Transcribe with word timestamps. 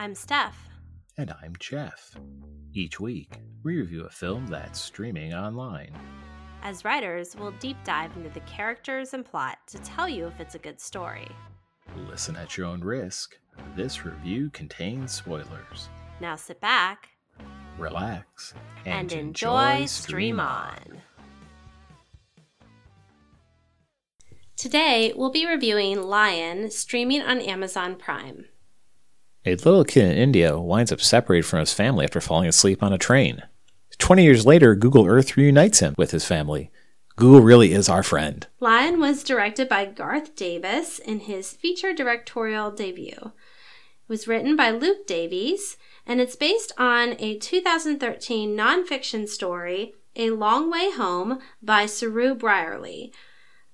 I'm 0.00 0.14
Steph. 0.14 0.56
And 1.16 1.34
I'm 1.42 1.54
Jeff. 1.58 2.14
Each 2.72 3.00
week, 3.00 3.40
we 3.64 3.78
review 3.78 4.04
a 4.04 4.10
film 4.10 4.46
that's 4.46 4.80
streaming 4.80 5.34
online. 5.34 5.92
As 6.62 6.84
writers, 6.84 7.34
we'll 7.36 7.50
deep 7.58 7.76
dive 7.82 8.16
into 8.16 8.28
the 8.30 8.38
characters 8.42 9.12
and 9.12 9.24
plot 9.24 9.58
to 9.66 9.78
tell 9.78 10.08
you 10.08 10.28
if 10.28 10.38
it's 10.38 10.54
a 10.54 10.60
good 10.60 10.80
story. 10.80 11.26
Listen 12.08 12.36
at 12.36 12.56
your 12.56 12.68
own 12.68 12.80
risk. 12.80 13.36
This 13.74 14.04
review 14.04 14.50
contains 14.50 15.10
spoilers. 15.10 15.88
Now 16.20 16.36
sit 16.36 16.60
back, 16.60 17.08
Relax, 17.76 18.54
and, 18.86 19.10
enjoy 19.10 19.86
Stream 19.86 20.38
On. 20.38 21.02
Today, 24.56 25.12
we'll 25.16 25.32
be 25.32 25.44
reviewing 25.44 26.00
Lion, 26.00 26.70
streaming 26.70 27.22
on 27.22 27.40
Amazon 27.40 27.96
Prime. 27.96 28.44
A 29.48 29.54
little 29.54 29.82
kid 29.82 30.04
in 30.04 30.18
India 30.18 30.58
winds 30.58 30.92
up 30.92 31.00
separated 31.00 31.46
from 31.46 31.60
his 31.60 31.72
family 31.72 32.04
after 32.04 32.20
falling 32.20 32.48
asleep 32.48 32.82
on 32.82 32.92
a 32.92 32.98
train. 32.98 33.42
20 33.96 34.22
years 34.22 34.44
later, 34.44 34.74
Google 34.74 35.06
Earth 35.06 35.38
reunites 35.38 35.78
him 35.78 35.94
with 35.96 36.10
his 36.10 36.26
family. 36.26 36.70
Google 37.16 37.40
really 37.40 37.72
is 37.72 37.88
our 37.88 38.02
friend. 38.02 38.46
Lion 38.60 39.00
was 39.00 39.24
directed 39.24 39.66
by 39.66 39.86
Garth 39.86 40.36
Davis 40.36 40.98
in 40.98 41.20
his 41.20 41.54
feature 41.54 41.94
directorial 41.94 42.70
debut. 42.70 43.16
It 43.22 43.32
was 44.06 44.28
written 44.28 44.54
by 44.54 44.70
Luke 44.70 45.06
Davies, 45.06 45.78
and 46.06 46.20
it's 46.20 46.36
based 46.36 46.72
on 46.76 47.16
a 47.18 47.38
2013 47.38 48.54
nonfiction 48.54 49.26
story, 49.26 49.94
A 50.14 50.28
Long 50.28 50.70
Way 50.70 50.90
Home, 50.90 51.38
by 51.62 51.86
Saroo 51.86 52.38
Brierley. 52.38 53.14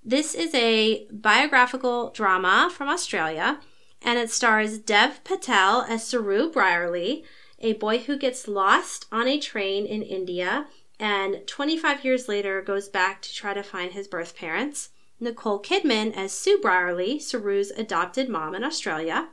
This 0.04 0.36
is 0.36 0.54
a 0.54 1.08
biographical 1.10 2.10
drama 2.10 2.70
from 2.72 2.88
Australia, 2.88 3.58
and 4.04 4.18
it 4.18 4.30
stars 4.30 4.78
Dev 4.78 5.24
Patel 5.24 5.82
as 5.88 6.04
Saroo 6.04 6.52
Brierley, 6.52 7.24
a 7.58 7.72
boy 7.72 7.98
who 7.98 8.16
gets 8.16 8.46
lost 8.46 9.06
on 9.10 9.26
a 9.26 9.40
train 9.40 9.86
in 9.86 10.02
India 10.02 10.66
and 11.00 11.46
25 11.46 12.04
years 12.04 12.28
later 12.28 12.62
goes 12.62 12.88
back 12.88 13.20
to 13.22 13.34
try 13.34 13.54
to 13.54 13.62
find 13.62 13.92
his 13.92 14.06
birth 14.06 14.36
parents. 14.36 14.90
Nicole 15.18 15.60
Kidman 15.60 16.12
as 16.14 16.32
Sue 16.32 16.60
Brierley, 16.60 17.18
Saroo's 17.18 17.70
adopted 17.70 18.28
mom 18.28 18.54
in 18.54 18.62
Australia. 18.62 19.28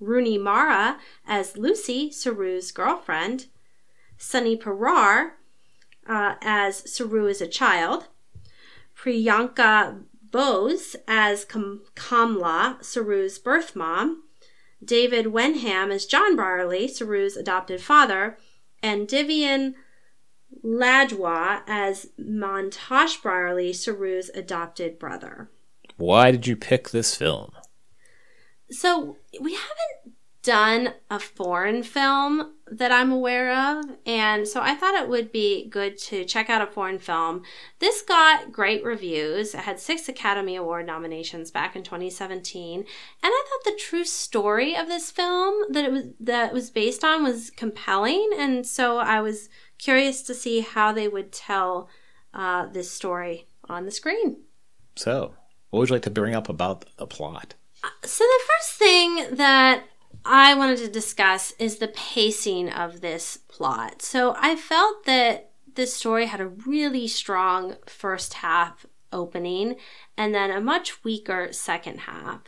Rooney 0.00 0.38
Mara 0.38 0.98
as 1.26 1.56
Lucy, 1.56 2.10
Saroo's 2.10 2.72
girlfriend. 2.72 3.46
Sunny 4.16 4.56
Pawar 4.56 5.32
uh, 6.08 6.34
as 6.40 6.82
Saroo 6.82 7.30
is 7.30 7.40
a 7.40 7.46
child. 7.46 8.08
Priyanka 8.96 10.02
Bose 10.34 10.96
as 11.06 11.44
Kam- 11.44 11.82
Kamla, 11.94 12.84
Saroo's 12.84 13.38
birth 13.38 13.76
mom. 13.76 14.24
David 14.84 15.28
Wenham 15.28 15.92
as 15.92 16.06
John 16.06 16.34
Brierley, 16.34 16.88
Saroo's 16.88 17.36
adopted 17.36 17.80
father. 17.80 18.36
And 18.82 19.06
Divian 19.06 19.76
Ladwa 20.64 21.62
as 21.68 22.08
Mantosh 22.18 23.22
Brierley, 23.22 23.72
Saroo's 23.72 24.28
adopted 24.30 24.98
brother. 24.98 25.52
Why 25.98 26.32
did 26.32 26.48
you 26.48 26.56
pick 26.56 26.90
this 26.90 27.14
film? 27.14 27.52
So, 28.70 29.18
we 29.40 29.52
haven't 29.52 30.13
done 30.44 30.92
a 31.10 31.18
foreign 31.18 31.82
film 31.82 32.52
that 32.70 32.92
I'm 32.92 33.10
aware 33.10 33.52
of, 33.52 33.84
and 34.06 34.46
so 34.46 34.60
I 34.60 34.74
thought 34.74 34.94
it 34.94 35.08
would 35.08 35.32
be 35.32 35.68
good 35.68 35.98
to 35.98 36.24
check 36.24 36.50
out 36.50 36.62
a 36.62 36.70
foreign 36.70 36.98
film. 36.98 37.42
This 37.78 38.02
got 38.02 38.52
great 38.52 38.84
reviews. 38.84 39.54
It 39.54 39.62
had 39.62 39.80
six 39.80 40.08
Academy 40.08 40.54
Award 40.56 40.86
nominations 40.86 41.50
back 41.50 41.74
in 41.74 41.82
2017, 41.82 42.80
and 42.80 42.86
I 43.22 43.44
thought 43.48 43.72
the 43.72 43.78
true 43.78 44.04
story 44.04 44.76
of 44.76 44.86
this 44.86 45.10
film 45.10 45.72
that 45.72 45.84
it 45.84 45.92
was 45.92 46.04
that 46.20 46.48
it 46.50 46.54
was 46.54 46.70
based 46.70 47.02
on 47.02 47.24
was 47.24 47.50
compelling, 47.50 48.30
and 48.36 48.66
so 48.66 48.98
I 48.98 49.20
was 49.20 49.48
curious 49.78 50.22
to 50.22 50.34
see 50.34 50.60
how 50.60 50.92
they 50.92 51.08
would 51.08 51.32
tell 51.32 51.88
uh, 52.34 52.66
this 52.66 52.90
story 52.90 53.46
on 53.68 53.86
the 53.86 53.90
screen. 53.90 54.36
So, 54.94 55.34
what 55.70 55.80
would 55.80 55.88
you 55.88 55.94
like 55.94 56.02
to 56.02 56.10
bring 56.10 56.34
up 56.34 56.48
about 56.48 56.84
the 56.98 57.06
plot? 57.06 57.54
So, 58.04 58.24
the 58.24 58.44
first 58.46 58.72
thing 58.74 59.36
that 59.36 59.84
I 60.24 60.54
wanted 60.54 60.78
to 60.78 60.88
discuss 60.88 61.52
is 61.58 61.76
the 61.76 61.88
pacing 61.88 62.70
of 62.70 63.00
this 63.00 63.36
plot. 63.36 64.02
So, 64.02 64.34
I 64.38 64.56
felt 64.56 65.04
that 65.04 65.50
this 65.74 65.94
story 65.94 66.26
had 66.26 66.40
a 66.40 66.46
really 66.46 67.06
strong 67.08 67.76
first 67.86 68.34
half 68.34 68.86
opening 69.12 69.76
and 70.16 70.34
then 70.34 70.50
a 70.50 70.60
much 70.60 71.04
weaker 71.04 71.52
second 71.52 72.00
half. 72.00 72.42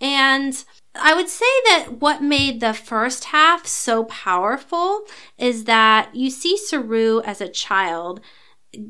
And 0.00 0.64
I 0.94 1.14
would 1.14 1.28
say 1.28 1.46
that 1.66 2.00
what 2.00 2.22
made 2.22 2.60
the 2.60 2.74
first 2.74 3.26
half 3.26 3.66
so 3.66 4.04
powerful 4.04 5.02
is 5.38 5.64
that 5.64 6.14
you 6.14 6.30
see 6.30 6.56
Saroo 6.56 7.22
as 7.24 7.40
a 7.40 7.48
child 7.48 8.20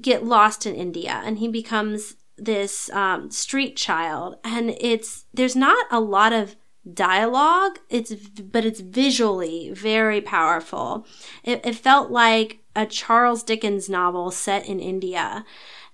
get 0.01 0.25
lost 0.25 0.67
in 0.67 0.75
India 0.75 1.23
and 1.25 1.39
he 1.39 1.49
becomes 1.49 2.17
this 2.37 2.91
um, 2.91 3.31
street 3.31 3.77
child 3.77 4.37
and 4.45 4.71
it's 4.81 5.25
there's 5.33 5.57
not 5.57 5.87
a 5.91 6.01
lot 6.01 6.33
of 6.33 6.57
dialogue 6.93 7.79
it's 7.91 8.15
but 8.41 8.65
it's 8.65 8.81
visually 8.81 9.71
very 9.73 10.21
powerful 10.21 11.07
it, 11.43 11.61
it 11.65 11.75
felt 11.75 12.11
like 12.11 12.61
a 12.77 12.87
charles 12.87 13.43
dickens 13.43 13.89
novel 13.89 14.31
set 14.31 14.67
in 14.67 14.79
india 14.79 15.45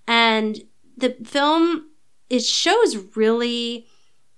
and 0.07 0.65
the 0.97 1.17
film 1.25 1.89
it 2.29 2.43
shows 2.43 3.17
really 3.17 3.87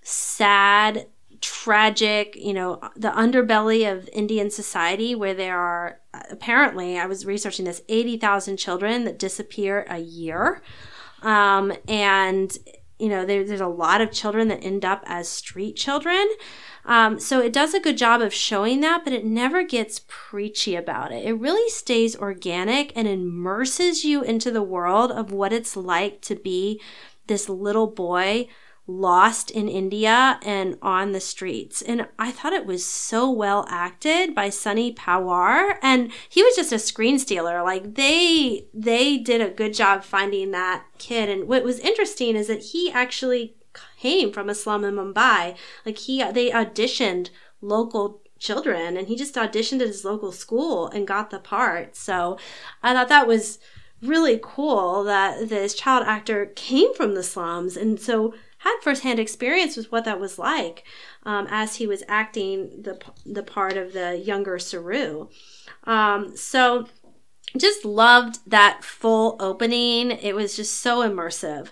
sad 0.02 1.06
tragic, 1.44 2.34
you 2.36 2.54
know, 2.54 2.80
the 2.96 3.10
underbelly 3.10 3.90
of 3.90 4.08
Indian 4.14 4.50
society 4.50 5.14
where 5.14 5.34
there 5.34 5.58
are 5.58 6.00
apparently, 6.30 6.98
I 6.98 7.04
was 7.04 7.26
researching 7.26 7.66
this, 7.66 7.82
80,000 7.88 8.56
children 8.56 9.04
that 9.04 9.18
disappear 9.18 9.86
a 9.88 9.98
year. 9.98 10.62
Um, 11.22 11.72
and, 11.86 12.56
you 12.98 13.08
know, 13.08 13.24
there, 13.26 13.44
there's 13.44 13.60
a 13.60 13.66
lot 13.66 14.00
of 14.00 14.12
children 14.12 14.48
that 14.48 14.62
end 14.62 14.84
up 14.84 15.02
as 15.06 15.28
street 15.28 15.76
children. 15.76 16.28
Um, 16.84 17.18
so 17.18 17.40
it 17.40 17.52
does 17.52 17.74
a 17.74 17.80
good 17.80 17.96
job 17.96 18.20
of 18.20 18.32
showing 18.32 18.80
that, 18.80 19.04
but 19.04 19.12
it 19.12 19.24
never 19.24 19.64
gets 19.64 20.02
preachy 20.06 20.76
about 20.76 21.12
it. 21.12 21.24
It 21.24 21.32
really 21.32 21.68
stays 21.70 22.14
organic 22.16 22.92
and 22.96 23.08
immerses 23.08 24.04
you 24.04 24.22
into 24.22 24.50
the 24.50 24.62
world 24.62 25.10
of 25.10 25.32
what 25.32 25.52
it's 25.52 25.76
like 25.76 26.20
to 26.22 26.36
be 26.36 26.80
this 27.26 27.48
little 27.48 27.86
boy 27.86 28.48
lost 28.86 29.50
in 29.50 29.68
India 29.68 30.38
and 30.42 30.76
on 30.82 31.12
the 31.12 31.20
streets. 31.20 31.80
And 31.80 32.06
I 32.18 32.30
thought 32.30 32.52
it 32.52 32.66
was 32.66 32.84
so 32.84 33.30
well 33.30 33.64
acted 33.68 34.34
by 34.34 34.50
Sunny 34.50 34.92
Pawar. 34.92 35.78
And 35.82 36.12
he 36.28 36.42
was 36.42 36.56
just 36.56 36.72
a 36.72 36.78
screen 36.78 37.18
stealer. 37.18 37.62
Like 37.62 37.94
they 37.94 38.66
they 38.74 39.18
did 39.18 39.40
a 39.40 39.50
good 39.50 39.74
job 39.74 40.04
finding 40.04 40.50
that 40.50 40.84
kid. 40.98 41.28
And 41.28 41.48
what 41.48 41.64
was 41.64 41.78
interesting 41.80 42.36
is 42.36 42.48
that 42.48 42.62
he 42.62 42.90
actually 42.90 43.56
came 43.98 44.32
from 44.32 44.48
a 44.48 44.54
slum 44.54 44.84
in 44.84 44.94
Mumbai. 44.94 45.56
Like 45.86 45.98
he 45.98 46.22
they 46.32 46.50
auditioned 46.50 47.30
local 47.60 48.20
children 48.38 48.96
and 48.98 49.08
he 49.08 49.16
just 49.16 49.36
auditioned 49.36 49.80
at 49.80 49.86
his 49.86 50.04
local 50.04 50.30
school 50.30 50.88
and 50.88 51.06
got 51.06 51.30
the 51.30 51.38
part. 51.38 51.96
So 51.96 52.38
I 52.82 52.92
thought 52.92 53.08
that 53.08 53.26
was 53.26 53.58
really 54.02 54.38
cool 54.42 55.02
that 55.04 55.48
this 55.48 55.74
child 55.74 56.06
actor 56.06 56.46
came 56.54 56.92
from 56.94 57.14
the 57.14 57.22
slums 57.22 57.74
and 57.74 57.98
so 57.98 58.34
had 58.64 58.78
firsthand 58.82 59.18
experience 59.20 59.76
with 59.76 59.92
what 59.92 60.04
that 60.06 60.18
was 60.18 60.38
like 60.38 60.84
um, 61.24 61.46
as 61.50 61.76
he 61.76 61.86
was 61.86 62.02
acting 62.08 62.82
the 62.82 62.98
the 63.24 63.42
part 63.42 63.76
of 63.76 63.92
the 63.92 64.16
younger 64.16 64.56
Saroo. 64.56 65.30
Um, 65.84 66.34
so 66.36 66.86
just 67.56 67.84
loved 67.84 68.38
that 68.46 68.82
full 68.82 69.36
opening. 69.38 70.10
It 70.10 70.34
was 70.34 70.56
just 70.56 70.80
so 70.80 71.08
immersive. 71.08 71.68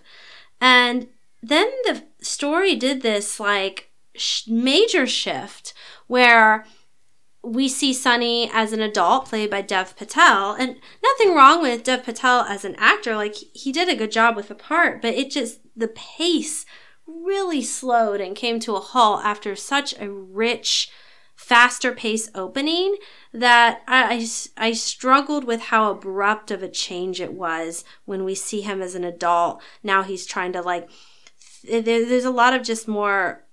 And 0.60 1.08
then 1.42 1.70
the 1.84 2.04
story 2.20 2.76
did 2.76 3.02
this 3.02 3.40
like 3.40 3.90
sh- 4.14 4.46
major 4.46 5.06
shift 5.06 5.74
where 6.06 6.66
we 7.42 7.68
see 7.68 7.92
Sunny 7.92 8.48
as 8.52 8.72
an 8.72 8.80
adult 8.80 9.26
played 9.26 9.50
by 9.50 9.62
Dev 9.62 9.96
Patel 9.96 10.52
and 10.52 10.76
nothing 11.02 11.34
wrong 11.34 11.60
with 11.60 11.82
Dev 11.82 12.04
Patel 12.04 12.42
as 12.42 12.64
an 12.64 12.76
actor 12.76 13.16
like 13.16 13.34
he 13.34 13.72
did 13.72 13.88
a 13.88 13.96
good 13.96 14.12
job 14.12 14.36
with 14.36 14.48
the 14.48 14.54
part 14.54 15.02
but 15.02 15.14
it 15.14 15.30
just 15.30 15.58
the 15.74 15.88
pace 15.88 16.64
really 17.24 17.62
slowed 17.62 18.20
and 18.20 18.36
came 18.36 18.60
to 18.60 18.76
a 18.76 18.80
halt 18.80 19.24
after 19.24 19.54
such 19.56 19.94
a 19.98 20.10
rich, 20.10 20.90
faster 21.34 21.92
pace 21.92 22.30
opening 22.34 22.96
that 23.32 23.82
I, 23.88 24.26
I, 24.56 24.68
I, 24.68 24.72
struggled 24.72 25.44
with 25.44 25.60
how 25.60 25.90
abrupt 25.90 26.50
of 26.50 26.62
a 26.62 26.68
change 26.68 27.20
it 27.20 27.32
was 27.32 27.84
when 28.04 28.24
we 28.24 28.34
see 28.34 28.60
him 28.60 28.80
as 28.80 28.94
an 28.94 29.02
adult. 29.02 29.60
Now 29.82 30.02
he's 30.02 30.26
trying 30.26 30.52
to 30.52 30.62
like, 30.62 30.88
there, 31.68 31.82
there's 31.82 32.24
a 32.24 32.30
lot 32.30 32.54
of 32.54 32.62
just 32.62 32.86
more 32.86 33.44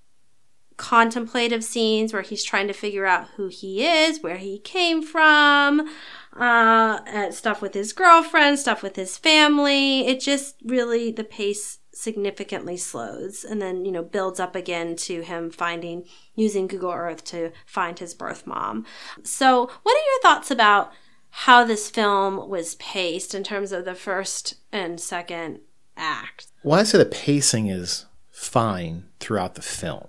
contemplative 0.80 1.64
scenes 1.64 2.14
where 2.14 2.22
he's 2.22 2.44
trying 2.44 2.68
to 2.68 2.74
figure 2.74 3.06
out 3.06 3.28
who 3.36 3.48
he 3.48 3.86
is, 3.86 4.24
where 4.24 4.38
he 4.38 4.60
came 4.60 5.04
from, 5.04 5.90
uh, 6.38 7.30
stuff 7.32 7.62
with 7.62 7.74
his 7.74 7.92
girlfriend, 7.92 8.58
stuff 8.58 8.82
with 8.82 8.96
his 8.96 9.18
family. 9.18 10.08
It 10.08 10.22
just 10.22 10.56
really, 10.64 11.12
the 11.12 11.26
pace 11.26 11.79
significantly 11.92 12.78
slows 12.78 13.44
and 13.44 13.62
then 13.62 13.84
you 13.84 13.92
know 13.92 14.04
builds 14.04 14.40
up 14.40 14.56
again 14.56 14.96
to 14.96 15.22
him 15.22 15.50
finding 15.50 16.06
using 16.36 16.68
google 16.68 16.92
earth 16.92 17.24
to 17.24 17.52
find 17.66 18.00
his 18.00 18.14
birth 18.14 18.46
mom. 18.46 18.86
So 19.24 19.62
what 19.84 19.98
are 19.98 20.06
your 20.12 20.22
thoughts 20.22 20.52
about 20.52 20.92
how 21.32 21.64
this 21.64 21.90
film 21.90 22.50
was 22.50 22.76
paced 22.76 23.34
in 23.36 23.44
terms 23.44 23.72
of 23.72 23.86
the 23.86 23.96
first 23.96 24.56
and 24.72 25.00
second 25.00 25.60
act? 25.98 26.48
Well 26.64 26.80
i 26.80 26.84
say 26.84 26.98
the 26.98 27.06
pacing 27.06 27.68
is 27.68 28.06
fine 28.30 29.06
throughout 29.20 29.56
the 29.56 29.62
film. 29.62 30.08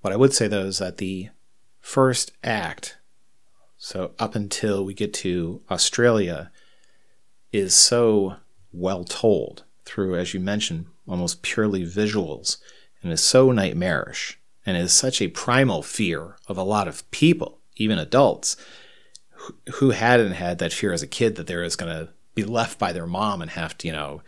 What 0.00 0.12
i 0.12 0.16
would 0.16 0.32
say 0.32 0.46
though 0.46 0.66
is 0.66 0.78
that 0.78 0.98
the 0.98 1.30
first 1.80 2.32
act 2.42 2.98
so 3.76 4.12
up 4.18 4.34
until 4.34 4.82
we 4.82 4.94
get 4.94 5.12
to 5.12 5.60
australia 5.70 6.50
is 7.52 7.74
so 7.74 8.36
well 8.72 9.04
told 9.04 9.64
through, 9.84 10.16
as 10.16 10.34
you 10.34 10.40
mentioned, 10.40 10.86
almost 11.06 11.42
purely 11.42 11.84
visuals 11.84 12.58
and 13.02 13.12
is 13.12 13.20
so 13.20 13.50
nightmarish 13.50 14.38
and 14.66 14.76
is 14.76 14.92
such 14.92 15.20
a 15.20 15.28
primal 15.28 15.82
fear 15.82 16.36
of 16.48 16.56
a 16.56 16.62
lot 16.62 16.88
of 16.88 17.08
people, 17.10 17.58
even 17.76 17.98
adults, 17.98 18.56
who, 19.30 19.54
who 19.74 19.90
hadn't 19.90 20.32
had 20.32 20.58
that 20.58 20.72
fear 20.72 20.92
as 20.92 21.02
a 21.02 21.06
kid 21.06 21.36
that 21.36 21.46
they're 21.46 21.68
going 21.68 21.92
to 21.92 22.08
be 22.34 22.44
left 22.44 22.78
by 22.78 22.92
their 22.92 23.06
mom 23.06 23.42
and 23.42 23.50
have 23.52 23.76
to, 23.78 23.86
you 23.86 23.92
know, 23.92 24.22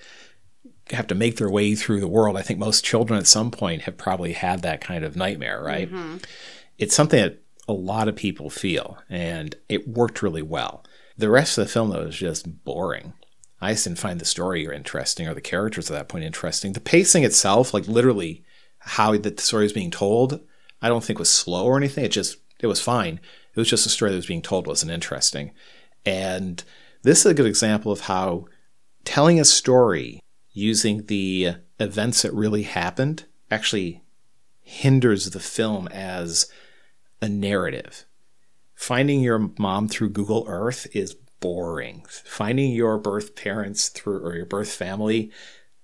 have 0.91 1.07
to 1.07 1.15
make 1.15 1.37
their 1.37 1.51
way 1.51 1.75
through 1.75 2.01
the 2.01 2.07
world. 2.07 2.37
I 2.37 2.43
think 2.43 2.59
most 2.59 2.85
children 2.85 3.19
at 3.19 3.27
some 3.27 3.51
point 3.51 3.83
have 3.83 3.97
probably 3.97 4.33
had 4.33 4.63
that 4.63 4.81
kind 4.81 5.05
of 5.05 5.17
nightmare, 5.17 5.63
right? 5.63 5.91
Mm-hmm. 5.91 6.19
It's 6.79 6.95
something 6.95 7.21
that 7.21 7.43
a 7.67 7.73
lot 7.73 8.09
of 8.09 8.15
people 8.15 8.51
feel, 8.51 8.99
and 9.09 9.55
it 9.69 9.89
worked 9.89 10.23
really 10.23 10.43
well. 10.43 10.85
The 11.19 11.31
rest 11.31 11.59
of 11.59 11.65
the 11.65 11.73
film, 11.73 11.91
though, 11.91 12.03
is 12.03 12.17
just 12.17 12.65
boring. 12.65 13.15
I 13.61 13.73
just 13.73 13.85
didn't 13.85 13.99
find 13.99 14.21
the 14.21 14.27
story 14.27 14.65
interesting 14.65 15.27
or 15.27 15.35
the 15.35 15.41
characters 15.41 15.91
at 15.91 15.95
that 15.95 16.09
point 16.09 16.25
interesting. 16.25 16.73
The 16.73 16.81
pacing 16.81 17.25
itself, 17.25 17.73
like 17.73 17.89
literally 17.89 18.45
how 18.79 19.17
the 19.17 19.35
story 19.39 19.65
was 19.65 19.73
being 19.73 19.91
told, 19.91 20.41
I 20.83 20.89
don't 20.89 21.03
think 21.03 21.19
was 21.19 21.31
slow 21.31 21.65
or 21.65 21.77
anything. 21.77 22.05
It 22.05 22.13
just 22.13 22.39
it 22.61 22.67
was 22.67 22.81
fine. 22.81 23.21
It 23.55 23.59
was 23.59 23.69
just 23.69 23.87
a 23.87 23.91
story 23.91 24.11
that 24.11 24.17
was 24.17 24.27
being 24.27 24.43
told 24.43 24.67
wasn't 24.67 24.93
interesting. 24.93 25.53
And 26.05 26.63
this 27.03 27.21
is 27.21 27.27
a 27.27 27.35
good 27.35 27.47
example 27.47 27.93
of 27.93 28.01
how 28.01 28.47
telling 29.05 29.41
a 29.41 29.45
story 29.45 30.21
using 30.53 31.07
the 31.07 31.55
events 31.79 32.23
that 32.23 32.35
really 32.35 32.63
happened 32.65 33.25
actually 33.51 34.03
hinders 34.63 35.31
the 35.31 35.41
film 35.41 35.89
as 35.89 36.51
a 37.23 37.29
narrative. 37.29 38.05
Finding 38.75 39.21
your 39.21 39.51
mom 39.59 39.89
through 39.89 40.11
Google 40.11 40.45
Earth 40.49 40.87
is 40.93 41.17
boring. 41.41 42.05
Finding 42.25 42.73
your 42.73 42.99
birth 42.99 43.35
parents 43.35 43.89
through 43.89 44.25
or 44.25 44.35
your 44.35 44.47
birth 44.47 44.73
family 44.73 45.31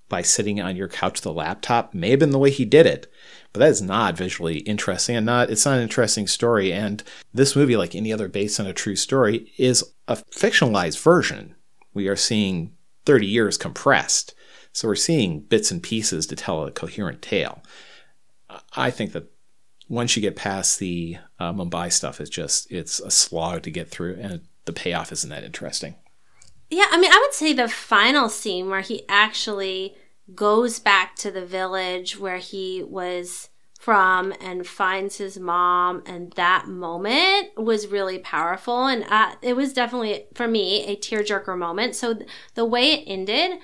by 0.09 0.23
sitting 0.23 0.61
on 0.61 0.77
your 0.77 0.89
couch 0.89 1.21
with 1.21 1.27
a 1.27 1.31
laptop 1.31 1.95
may 1.95 2.11
have 2.11 2.19
been 2.19 2.31
the 2.31 2.39
way 2.39 2.51
he 2.51 2.65
did 2.65 2.85
it, 2.85 3.11
but 3.53 3.61
that 3.61 3.71
is 3.71 3.81
not 3.81 4.17
visually 4.17 4.59
interesting 4.59 5.17
and 5.17 5.25
not 5.25 5.51
it's 5.51 5.65
not 5.65 5.77
an 5.77 5.83
interesting 5.83 6.27
story. 6.27 6.73
And 6.73 7.03
this 7.33 7.57
movie, 7.57 7.77
like 7.77 7.95
any 7.95 8.13
other 8.13 8.29
based 8.29 8.61
on 8.61 8.67
a 8.67 8.75
true 8.75 8.97
story, 8.97 9.53
is 9.57 9.83
a 10.09 10.17
fictionalized 10.17 11.03
version. 11.03 11.55
We 11.95 12.09
are 12.09 12.17
seeing 12.17 12.75
30 13.07 13.27
years 13.27 13.57
compressed. 13.57 14.35
So 14.73 14.89
we're 14.89 14.95
seeing 14.95 15.41
bits 15.41 15.71
and 15.71 15.83
pieces 15.83 16.27
to 16.27 16.37
tell 16.37 16.65
a 16.65 16.71
coherent 16.71 17.23
tale. 17.23 17.63
I 18.75 18.91
think 18.91 19.13
that 19.13 19.31
once 19.89 20.17
you 20.17 20.23
get 20.23 20.37
past 20.37 20.79
the 20.79 21.19
uh, 21.39 21.53
Mumbai 21.53 21.93
stuff, 21.93 22.21
it's 22.21 22.31
just 22.31 22.71
it's 22.71 23.01
a 23.01 23.11
slog 23.11 23.63
to 23.63 23.71
get 23.71 23.91
through, 23.91 24.19
and 24.21 24.41
the 24.65 24.73
payoff 24.73 25.13
isn't 25.13 25.31
that 25.31 25.45
interesting. 25.45 25.97
Yeah, 26.71 26.87
I 26.91 26.99
mean, 26.99 27.13
I 27.13 27.19
would 27.19 27.35
say 27.35 27.53
the 27.53 27.69
final 27.69 28.29
scene 28.29 28.71
where 28.71 28.81
he 28.81 29.03
actually 29.09 29.95
goes 30.35 30.79
back 30.79 31.17
to 31.17 31.31
the 31.31 31.45
village 31.45 32.19
where 32.19 32.39
he 32.39 32.83
was 32.83 33.51
from 33.83 34.33
and 34.41 34.65
finds 34.65 35.19
his 35.19 35.41
mom 35.41 36.05
and 36.07 36.33
that 36.35 36.69
moment 36.69 37.49
was 37.57 37.89
really 37.89 38.17
powerful 38.21 38.87
and 38.87 39.05
uh, 39.09 39.35
it 39.43 39.57
was 39.57 39.73
definitely 39.73 40.25
for 40.35 40.47
me 40.47 40.85
a 40.87 40.95
tearjerker 40.95 41.59
moment 41.59 41.97
so 41.97 42.15
th- 42.15 42.31
the 42.55 42.65
way 42.65 42.93
it 42.93 43.05
ended 43.09 43.59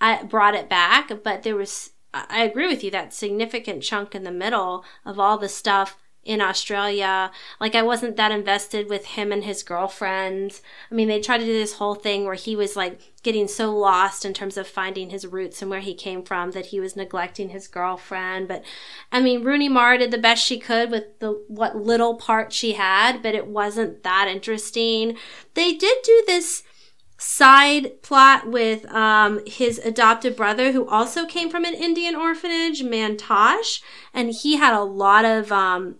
i 0.00 0.22
brought 0.22 0.54
it 0.54 0.70
back 0.70 1.10
but 1.24 1.42
there 1.42 1.56
was 1.56 1.90
i 2.14 2.44
agree 2.44 2.68
with 2.68 2.84
you 2.84 2.90
that 2.92 3.12
significant 3.12 3.82
chunk 3.82 4.14
in 4.14 4.22
the 4.22 4.30
middle 4.30 4.84
of 5.04 5.18
all 5.18 5.38
the 5.38 5.48
stuff 5.48 5.98
in 6.24 6.40
Australia. 6.40 7.30
Like 7.60 7.74
I 7.74 7.82
wasn't 7.82 8.16
that 8.16 8.32
invested 8.32 8.88
with 8.88 9.04
him 9.06 9.32
and 9.32 9.44
his 9.44 9.62
girlfriend. 9.62 10.60
I 10.90 10.94
mean, 10.94 11.08
they 11.08 11.20
tried 11.20 11.38
to 11.38 11.44
do 11.44 11.52
this 11.52 11.74
whole 11.74 11.94
thing 11.94 12.24
where 12.24 12.34
he 12.34 12.56
was 12.56 12.76
like 12.76 13.00
getting 13.22 13.48
so 13.48 13.76
lost 13.76 14.24
in 14.24 14.34
terms 14.34 14.56
of 14.56 14.66
finding 14.66 15.10
his 15.10 15.26
roots 15.26 15.62
and 15.62 15.70
where 15.70 15.80
he 15.80 15.94
came 15.94 16.22
from 16.22 16.52
that 16.52 16.66
he 16.66 16.80
was 16.80 16.96
neglecting 16.96 17.50
his 17.50 17.68
girlfriend. 17.68 18.48
But 18.48 18.64
I 19.12 19.20
mean, 19.20 19.44
Rooney 19.44 19.68
Mara 19.68 19.98
did 19.98 20.10
the 20.10 20.18
best 20.18 20.44
she 20.44 20.58
could 20.58 20.90
with 20.90 21.18
the 21.20 21.42
what 21.48 21.76
little 21.76 22.16
part 22.16 22.52
she 22.52 22.72
had, 22.72 23.22
but 23.22 23.34
it 23.34 23.46
wasn't 23.46 24.02
that 24.02 24.28
interesting. 24.28 25.16
They 25.54 25.72
did 25.74 25.98
do 26.02 26.24
this 26.26 26.62
side 27.16 28.02
plot 28.02 28.46
with 28.48 28.84
um, 28.92 29.40
his 29.46 29.78
adopted 29.78 30.36
brother 30.36 30.72
who 30.72 30.86
also 30.88 31.24
came 31.26 31.48
from 31.48 31.64
an 31.64 31.72
indian 31.72 32.16
orphanage 32.16 32.82
mantosh 32.82 33.80
and 34.12 34.30
he 34.30 34.56
had 34.56 34.74
a 34.74 34.82
lot 34.82 35.24
of 35.24 35.52
um, 35.52 35.94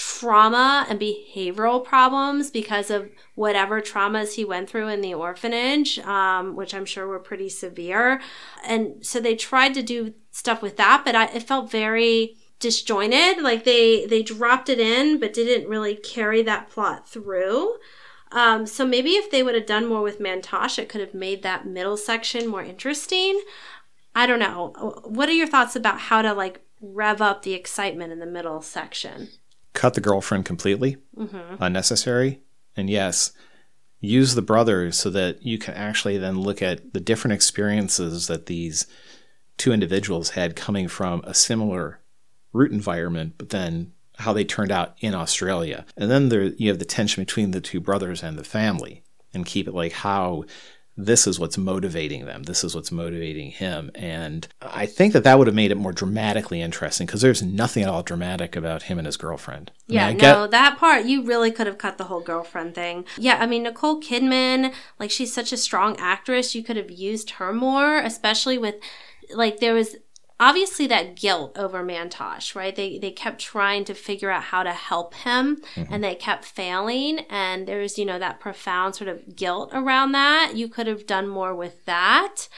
trauma 0.00 0.86
and 0.88 0.98
behavioral 0.98 1.84
problems 1.84 2.50
because 2.50 2.90
of 2.90 3.10
whatever 3.34 3.82
traumas 3.82 4.32
he 4.32 4.46
went 4.46 4.66
through 4.66 4.88
in 4.88 5.02
the 5.02 5.12
orphanage, 5.12 5.98
um, 5.98 6.56
which 6.56 6.72
I'm 6.72 6.86
sure 6.86 7.06
were 7.06 7.18
pretty 7.18 7.50
severe. 7.50 8.18
And 8.64 9.04
so 9.04 9.20
they 9.20 9.36
tried 9.36 9.74
to 9.74 9.82
do 9.82 10.14
stuff 10.30 10.62
with 10.62 10.78
that, 10.78 11.02
but 11.04 11.14
I, 11.14 11.26
it 11.26 11.42
felt 11.42 11.70
very 11.70 12.38
disjointed. 12.60 13.42
Like 13.42 13.64
they 13.64 14.06
they 14.06 14.22
dropped 14.22 14.70
it 14.70 14.80
in, 14.80 15.20
but 15.20 15.34
didn't 15.34 15.68
really 15.68 15.96
carry 15.96 16.40
that 16.44 16.70
plot 16.70 17.06
through. 17.06 17.76
Um, 18.32 18.64
so 18.64 18.86
maybe 18.86 19.10
if 19.10 19.30
they 19.30 19.42
would 19.42 19.54
have 19.54 19.66
done 19.66 19.86
more 19.86 20.00
with 20.00 20.18
Mantosh, 20.18 20.78
it 20.78 20.88
could 20.88 21.02
have 21.02 21.12
made 21.12 21.42
that 21.42 21.66
middle 21.66 21.98
section 21.98 22.48
more 22.48 22.62
interesting. 22.62 23.38
I 24.14 24.26
don't 24.26 24.38
know. 24.38 25.02
What 25.04 25.28
are 25.28 25.32
your 25.32 25.46
thoughts 25.46 25.76
about 25.76 26.00
how 26.00 26.22
to 26.22 26.32
like 26.32 26.62
rev 26.80 27.20
up 27.20 27.42
the 27.42 27.52
excitement 27.52 28.12
in 28.12 28.18
the 28.18 28.24
middle 28.24 28.62
section? 28.62 29.28
Cut 29.72 29.94
the 29.94 30.00
girlfriend 30.00 30.44
completely, 30.44 30.96
mm-hmm. 31.16 31.56
unnecessary. 31.60 32.40
And 32.76 32.88
yes, 32.90 33.32
use 34.00 34.34
the 34.34 34.42
brothers 34.42 34.98
so 34.98 35.10
that 35.10 35.42
you 35.42 35.58
can 35.58 35.74
actually 35.74 36.18
then 36.18 36.40
look 36.40 36.62
at 36.62 36.92
the 36.92 37.00
different 37.00 37.34
experiences 37.34 38.26
that 38.26 38.46
these 38.46 38.86
two 39.56 39.72
individuals 39.72 40.30
had 40.30 40.56
coming 40.56 40.88
from 40.88 41.20
a 41.24 41.34
similar 41.34 42.00
root 42.52 42.72
environment, 42.72 43.34
but 43.36 43.50
then 43.50 43.92
how 44.18 44.32
they 44.32 44.44
turned 44.44 44.70
out 44.70 44.94
in 45.00 45.14
Australia. 45.14 45.84
And 45.96 46.10
then 46.10 46.28
there 46.28 46.44
you 46.44 46.68
have 46.68 46.78
the 46.78 46.84
tension 46.84 47.22
between 47.22 47.50
the 47.50 47.60
two 47.60 47.80
brothers 47.80 48.22
and 48.22 48.38
the 48.38 48.44
family 48.44 49.02
and 49.32 49.46
keep 49.46 49.68
it 49.68 49.74
like 49.74 49.92
how 49.92 50.44
this 50.96 51.26
is 51.26 51.38
what's 51.38 51.56
motivating 51.56 52.26
them. 52.26 52.42
This 52.42 52.62
is 52.62 52.74
what's 52.74 52.92
motivating 52.92 53.50
him. 53.50 53.90
And 53.94 54.46
I 54.60 54.86
think 54.86 55.12
that 55.12 55.24
that 55.24 55.38
would 55.38 55.46
have 55.46 55.56
made 55.56 55.70
it 55.70 55.76
more 55.76 55.92
dramatically 55.92 56.60
interesting 56.60 57.06
because 57.06 57.22
there's 57.22 57.42
nothing 57.42 57.82
at 57.84 57.88
all 57.88 58.02
dramatic 58.02 58.56
about 58.56 58.84
him 58.84 58.98
and 58.98 59.06
his 59.06 59.16
girlfriend. 59.16 59.70
I 59.88 59.92
yeah, 59.92 60.08
mean, 60.08 60.18
no, 60.18 60.44
get... 60.44 60.50
that 60.50 60.78
part, 60.78 61.06
you 61.06 61.22
really 61.22 61.50
could 61.50 61.66
have 61.66 61.78
cut 61.78 61.96
the 61.96 62.04
whole 62.04 62.20
girlfriend 62.20 62.74
thing. 62.74 63.04
Yeah, 63.16 63.38
I 63.40 63.46
mean, 63.46 63.62
Nicole 63.62 64.00
Kidman, 64.00 64.74
like, 64.98 65.10
she's 65.10 65.32
such 65.32 65.52
a 65.52 65.56
strong 65.56 65.96
actress. 65.98 66.54
You 66.54 66.62
could 66.62 66.76
have 66.76 66.90
used 66.90 67.30
her 67.30 67.52
more, 67.52 67.98
especially 67.98 68.58
with, 68.58 68.74
like, 69.34 69.60
there 69.60 69.74
was 69.74 69.96
obviously 70.40 70.86
that 70.88 71.14
guilt 71.14 71.56
over 71.56 71.84
Mantosh, 71.84 72.56
right? 72.56 72.74
They 72.74 72.98
they 72.98 73.12
kept 73.12 73.38
trying 73.40 73.84
to 73.84 73.94
figure 73.94 74.30
out 74.30 74.44
how 74.44 74.62
to 74.62 74.72
help 74.72 75.14
him 75.14 75.62
mm-hmm. 75.74 75.92
and 75.92 76.02
they 76.02 76.14
kept 76.14 76.44
failing 76.46 77.20
and 77.28 77.68
there's, 77.68 77.98
you 77.98 78.06
know, 78.06 78.18
that 78.18 78.40
profound 78.40 78.96
sort 78.96 79.08
of 79.08 79.36
guilt 79.36 79.70
around 79.72 80.12
that. 80.12 80.52
You 80.56 80.66
could 80.66 80.86
have 80.86 81.06
done 81.06 81.28
more 81.28 81.54
with 81.54 81.84
that. 81.84 82.48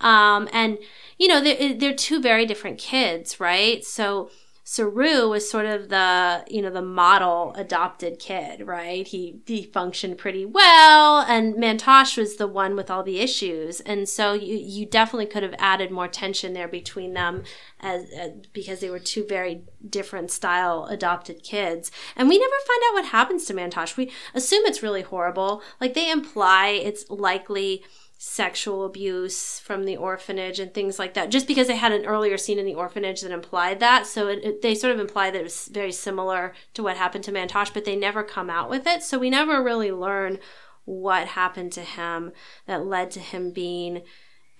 Um, 0.00 0.48
and 0.52 0.78
you 1.18 1.28
know, 1.28 1.40
they're, 1.42 1.74
they're 1.74 1.94
two 1.94 2.20
very 2.20 2.46
different 2.46 2.78
kids, 2.78 3.40
right? 3.40 3.84
So 3.84 4.30
Saroo 4.70 5.28
was 5.28 5.50
sort 5.50 5.66
of 5.66 5.88
the, 5.88 6.44
you 6.48 6.62
know, 6.62 6.70
the 6.70 6.80
model 6.80 7.52
adopted 7.56 8.20
kid, 8.20 8.64
right? 8.64 9.04
He 9.04 9.40
he 9.44 9.64
functioned 9.64 10.16
pretty 10.16 10.46
well, 10.46 11.22
and 11.22 11.56
Mantosh 11.56 12.16
was 12.16 12.36
the 12.36 12.46
one 12.46 12.76
with 12.76 12.88
all 12.88 13.02
the 13.02 13.18
issues, 13.18 13.80
and 13.80 14.08
so 14.08 14.32
you 14.32 14.54
you 14.54 14.86
definitely 14.86 15.26
could 15.26 15.42
have 15.42 15.56
added 15.58 15.90
more 15.90 16.06
tension 16.06 16.52
there 16.52 16.68
between 16.68 17.14
them, 17.14 17.42
as, 17.80 18.08
as 18.10 18.30
because 18.52 18.78
they 18.78 18.90
were 18.90 19.00
two 19.00 19.26
very 19.26 19.64
different 19.88 20.30
style 20.30 20.84
adopted 20.84 21.42
kids, 21.42 21.90
and 22.14 22.28
we 22.28 22.38
never 22.38 22.54
find 22.64 22.82
out 22.86 22.94
what 22.94 23.06
happens 23.06 23.46
to 23.46 23.54
Mantosh. 23.54 23.96
We 23.96 24.12
assume 24.34 24.66
it's 24.66 24.84
really 24.84 25.02
horrible, 25.02 25.64
like 25.80 25.94
they 25.94 26.12
imply 26.12 26.68
it's 26.68 27.10
likely 27.10 27.82
sexual 28.22 28.84
abuse 28.84 29.58
from 29.60 29.84
the 29.84 29.96
orphanage 29.96 30.60
and 30.60 30.74
things 30.74 30.98
like 30.98 31.14
that 31.14 31.30
just 31.30 31.46
because 31.46 31.68
they 31.68 31.76
had 31.76 31.90
an 31.90 32.04
earlier 32.04 32.36
scene 32.36 32.58
in 32.58 32.66
the 32.66 32.74
orphanage 32.74 33.22
that 33.22 33.32
implied 33.32 33.80
that 33.80 34.06
so 34.06 34.28
it, 34.28 34.44
it, 34.44 34.60
they 34.60 34.74
sort 34.74 34.92
of 34.92 35.00
imply 35.00 35.30
that 35.30 35.40
it 35.40 35.44
was 35.44 35.70
very 35.72 35.90
similar 35.90 36.52
to 36.74 36.82
what 36.82 36.98
happened 36.98 37.24
to 37.24 37.32
mantosh 37.32 37.72
but 37.72 37.86
they 37.86 37.96
never 37.96 38.22
come 38.22 38.50
out 38.50 38.68
with 38.68 38.86
it 38.86 39.02
so 39.02 39.18
we 39.18 39.30
never 39.30 39.62
really 39.62 39.90
learn 39.90 40.38
what 40.84 41.28
happened 41.28 41.72
to 41.72 41.80
him 41.80 42.30
that 42.66 42.84
led 42.84 43.10
to 43.10 43.20
him 43.20 43.52
being 43.52 44.02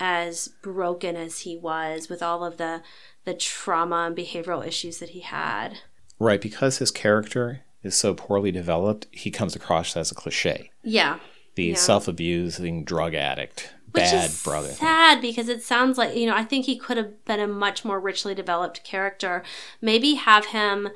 as 0.01 0.49
broken 0.63 1.15
as 1.15 1.41
he 1.41 1.59
was 1.59 2.09
with 2.09 2.23
all 2.23 2.43
of 2.43 2.57
the 2.57 2.83
the 3.27 3.35
trauma 3.35 4.07
and 4.07 4.17
behavioral 4.17 4.67
issues 4.67 5.01
that 5.01 5.11
he 5.11 5.21
had. 5.21 5.81
Right, 6.19 6.41
because 6.41 6.79
his 6.79 6.91
character 6.91 7.61
is 7.83 7.95
so 7.95 8.15
poorly 8.15 8.51
developed, 8.51 9.07
he 9.11 9.31
comes 9.31 9.55
across 9.55 9.95
as 9.99 10.11
a 10.11 10.15
cliche. 10.15 10.71
Yeah. 10.83 11.19
The 11.57 11.65
Yeah. 11.67 11.75
self-abusing 11.75 12.85
drug 12.85 13.15
addict, 13.15 13.75
Which 13.93 14.05
bad 14.05 14.31
is 14.31 14.43
brother. 14.43 14.71
sad 14.71 15.21
because 15.21 15.49
it 15.49 15.63
sounds 15.63 15.99
like 15.99 16.17
you 16.17 16.27
know 16.27 16.35
I 16.35 16.45
think 16.45 16.67
he 16.67 16.77
could 16.77 16.97
have 16.97 17.25
been 17.25 17.41
a 17.41 17.47
much 17.49 17.85
more 17.85 18.01
richly 18.01 18.35
developed 18.35 18.85
character. 18.85 19.43
Maybe 19.81 20.15
have 20.15 20.47
him, 20.47 20.91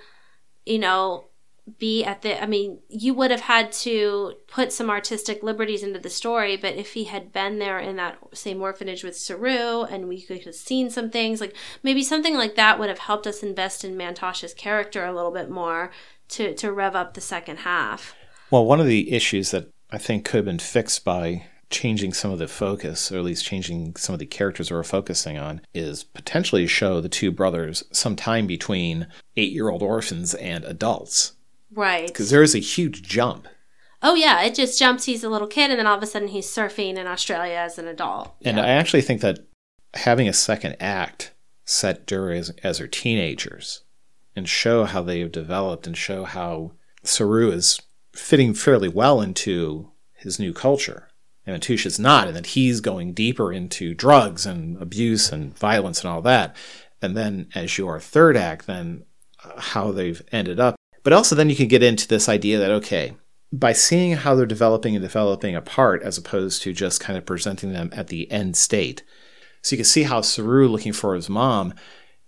you 0.65 0.79
know, 0.79 1.27
be 1.79 2.05
at 2.05 2.21
the. 2.23 2.41
I 2.43 2.47
mean, 2.47 2.81
you 2.89 3.15
would 3.15 3.31
have 3.31 3.41
had 3.43 3.73
to 3.73 4.35
put 4.49 4.71
some 4.73 4.91
artistic 4.91 5.43
liberties 5.43 5.83
into 5.83 5.99
the 5.99 6.11
story, 6.11 6.57
but 6.59 6.75
if 6.75 6.93
he 6.93 7.05
had 7.05 7.33
been 7.33 7.59
there 7.59 7.79
in 7.79 7.97
that 7.97 8.19
same 8.35 8.61
orphanage 8.61 9.03
with 9.03 9.15
Saroo, 9.15 9.91
and 9.91 10.07
we 10.07 10.21
could 10.21 10.45
have 10.45 10.55
seen 10.55 10.91
some 10.91 11.11
things 11.11 11.41
like 11.41 11.57
maybe 11.83 12.03
something 12.03 12.35
like 12.37 12.55
that 12.57 12.79
would 12.79 12.91
have 12.91 12.99
helped 12.99 13.27
us 13.27 13.43
invest 13.43 13.83
in 13.85 13.97
Mantosh's 13.97 14.53
character 14.55 15.05
a 15.07 15.13
little 15.15 15.33
bit 15.33 15.49
more 15.51 15.91
to 16.29 16.55
to 16.55 16.71
rev 16.71 16.95
up 16.95 17.15
the 17.15 17.21
second 17.23 17.59
half. 17.61 18.15
Well, 18.51 18.67
one 18.67 18.79
of 18.81 18.87
the 18.87 19.11
issues 19.13 19.51
that 19.53 19.71
I 19.95 19.99
think 19.99 20.25
could 20.25 20.39
have 20.39 20.45
been 20.45 20.59
fixed 20.59 21.05
by 21.05 21.47
changing 21.71 22.15
some 22.15 22.33
of 22.33 22.41
the 22.41 22.49
focus, 22.49 23.13
or 23.13 23.19
at 23.19 23.25
least 23.25 23.45
changing 23.45 23.95
some 23.95 24.13
of 24.13 24.19
the 24.19 24.27
characters 24.27 24.69
we're 24.69 24.83
focusing 24.83 25.39
on, 25.39 25.61
is 25.73 26.03
potentially 26.03 26.67
show 26.67 27.01
the 27.01 27.09
two 27.09 27.31
brothers 27.31 27.85
some 27.93 28.17
time 28.17 28.49
between 28.49 29.07
eight 29.37 29.53
year 29.53 29.69
old 29.69 29.83
orphans 29.83 30.35
and 30.35 30.65
adults. 30.65 31.35
Right. 31.73 32.09
Because 32.09 32.31
there 32.31 32.43
is 32.43 32.57
a 32.57 32.59
huge 32.59 33.03
jump. 33.03 33.47
Oh 34.03 34.17
yeah, 34.17 34.43
it 34.43 34.57
just 34.57 34.81
jumps. 34.81 35.05
He's 35.05 35.23
a 35.23 35.29
little 35.29 35.47
kid, 35.47 35.71
and 35.71 35.79
then 35.79 35.87
all 35.87 35.97
of 35.97 36.03
a 36.03 36.07
sudden 36.07 36.29
he's 36.29 36.47
surfing 36.47 36.97
in 36.97 37.07
Australia 37.07 37.55
as 37.55 37.79
an 37.79 37.87
adult. 37.87 38.35
And 38.45 38.59
I 38.59 38.71
actually 38.71 39.03
think 39.03 39.21
that 39.21 39.47
having 39.95 40.27
a 40.27 40.33
second 40.33 40.77
act 40.81 41.33
set 41.65 42.05
during 42.05 42.41
as, 42.41 42.51
as 42.65 42.79
they're 42.79 42.89
teenagers 42.89 43.83
and 44.35 44.49
show 44.49 44.87
how 44.87 45.03
they've 45.03 45.31
developed 45.31 45.87
and 45.87 45.97
show 45.97 46.25
how 46.25 46.73
Saroo 47.05 47.53
is 47.53 47.81
fitting 48.15 48.55
fairly 48.55 48.89
well 48.89 49.21
into 49.21 49.91
his 50.15 50.39
new 50.39 50.53
culture. 50.53 51.09
And 51.47 51.61
Atush 51.61 51.85
is 51.85 51.99
not, 51.99 52.27
and 52.27 52.37
that 52.37 52.47
he's 52.47 52.81
going 52.81 53.13
deeper 53.13 53.53
into 53.53 53.95
drugs 53.95 54.47
and 54.47 54.81
abuse 54.81 55.31
and 55.31 55.57
violence 55.59 56.01
and 56.03 56.11
all 56.11 56.23
that. 56.23 56.57
And 57.03 57.17
then 57.17 57.49
as 57.55 57.77
your 57.77 58.01
third 58.01 58.37
act, 58.37 58.67
then 58.67 59.05
uh, 59.45 59.61
how 59.61 59.93
they've 59.93 60.23
ended 60.33 60.59
up. 60.59 60.77
But 61.03 61.13
also 61.13 61.35
then 61.35 61.51
you 61.51 61.57
can 61.57 61.69
get 61.69 61.83
into 61.83 62.09
this 62.09 62.31
idea 62.31 62.59
that, 62.59 62.71
okay, 62.71 63.15
by 63.53 63.73
seeing 63.73 64.13
how 64.13 64.35
they're 64.35 64.47
developing 64.47 64.97
and 64.97 65.03
developing 65.03 65.55
apart 65.55 66.03
as 66.03 66.17
opposed 66.17 66.63
to 66.63 66.73
just 66.73 67.01
kind 67.01 67.19
of 67.19 67.27
presenting 67.27 67.73
them 67.73 67.91
at 67.93 68.07
the 68.07 68.31
end 68.31 68.57
state. 68.57 69.03
So 69.61 69.75
you 69.75 69.79
can 69.79 69.85
see 69.85 70.05
how 70.05 70.21
Saroo 70.21 70.71
looking 70.71 70.93
for 70.95 71.15
his 71.15 71.29
mom, 71.29 71.75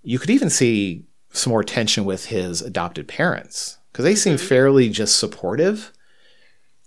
you 0.02 0.18
could 0.18 0.30
even 0.30 0.50
see 0.50 1.06
some 1.32 1.50
more 1.50 1.64
tension 1.64 2.04
with 2.04 2.26
his 2.26 2.60
adopted 2.60 3.08
parents 3.08 3.78
because 3.96 4.04
they 4.04 4.14
seem 4.14 4.34
mm-hmm. 4.34 4.46
fairly 4.46 4.90
just 4.90 5.18
supportive. 5.18 5.90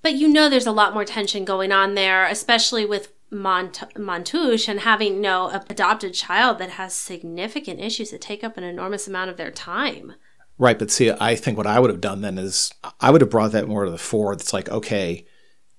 But 0.03 0.13
you 0.13 0.27
know, 0.27 0.47
there's 0.47 0.67
a 0.67 0.71
lot 0.71 0.93
more 0.93 1.03
tension 1.03 1.43
going 1.43 1.71
on 1.71 1.95
there, 1.95 2.27
especially 2.27 2.85
with 2.85 3.11
Mont- 3.31 3.95
Montouche 3.95 4.67
and 4.67 4.81
having 4.81 5.15
you 5.15 5.21
know, 5.21 5.47
a 5.47 5.65
adopted 5.71 6.13
child 6.13 6.59
that 6.59 6.69
has 6.69 6.93
significant 6.93 7.79
issues 7.79 8.11
that 8.11 8.21
take 8.21 8.43
up 8.43 8.57
an 8.57 8.63
enormous 8.63 9.07
amount 9.07 9.31
of 9.31 9.37
their 9.37 9.49
time. 9.49 10.13
Right, 10.59 10.77
but 10.77 10.91
see, 10.91 11.11
I 11.11 11.35
think 11.35 11.57
what 11.57 11.65
I 11.65 11.79
would 11.79 11.89
have 11.89 11.99
done 11.99 12.21
then 12.21 12.37
is 12.37 12.71
I 13.01 13.09
would 13.09 13.21
have 13.21 13.31
brought 13.31 13.53
that 13.53 13.67
more 13.67 13.85
to 13.85 13.91
the 13.91 13.97
fore. 13.97 14.31
It's 14.33 14.53
like, 14.53 14.69
okay, 14.69 15.25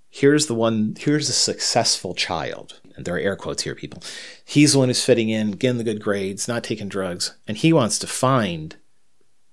here's 0.09 0.47
the 0.47 0.55
one, 0.57 0.97
here's 0.99 1.29
the 1.29 1.33
successful 1.33 2.13
child. 2.13 2.81
And 2.97 3.05
there 3.05 3.15
are 3.15 3.21
air 3.21 3.37
quotes 3.37 3.63
here, 3.63 3.77
people. 3.77 4.03
He's 4.45 4.73
the 4.73 4.81
one 4.81 4.89
who's 4.89 5.05
fitting 5.05 5.29
in, 5.29 5.53
getting 5.53 5.79
the 5.79 5.85
good 5.85 6.03
grades, 6.03 6.49
not 6.49 6.65
taking 6.65 6.89
drugs, 6.89 7.37
and 7.47 7.57
he 7.57 7.73
wants 7.73 8.01
to 8.01 8.09
find 8.09 8.75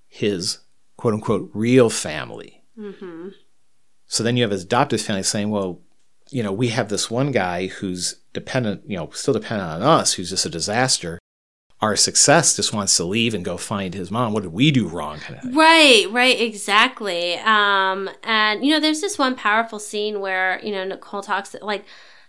his 0.08 0.58
quote 0.98 1.14
unquote 1.14 1.50
real 1.54 1.90
family. 1.90 2.64
Mm-hmm. 2.78 3.30
So 4.08 4.24
then 4.24 4.38
you 4.38 4.44
have 4.44 4.52
his 4.52 4.64
adoptive 4.64 5.02
family 5.02 5.24
saying, 5.24 5.50
well, 5.50 5.82
you 6.30 6.44
know, 6.44 6.52
we 6.52 6.70
have 6.70 6.90
this 6.90 7.10
one 7.10 7.32
guy 7.32 7.68
who's 7.68 8.20
dependent, 8.34 8.84
you 8.90 8.98
know, 8.98 9.10
still 9.12 9.34
dependent 9.34 9.70
on 9.70 9.82
us, 9.82 10.14
who's 10.14 10.30
just 10.30 10.46
a 10.46 10.50
disaster. 10.50 11.20
Our 11.80 11.96
success 11.96 12.56
just 12.56 12.74
wants 12.74 12.98
to 12.98 13.04
leave 13.04 13.36
and 13.36 13.46
go 13.46 13.56
find 13.56 13.94
his 13.94 14.10
mom. 14.10 14.34
What 14.34 14.44
did 14.44 14.52
we 14.52 14.72
do 14.72 14.88
wrong? 14.88 15.20
Kind 15.20 15.40
of. 15.44 15.56
Right, 15.56 16.08
right, 16.10 16.40
exactly. 16.40 17.36
Um, 17.36 18.10
and 18.24 18.66
you 18.66 18.72
know, 18.72 18.80
there's 18.80 19.00
this 19.02 19.20
one 19.20 19.36
powerful 19.36 19.78
scene 19.78 20.20
where 20.20 20.60
you 20.64 20.72
know 20.72 20.84
Nicole 20.86 21.22
talks 21.22 21.56
like 21.62 21.86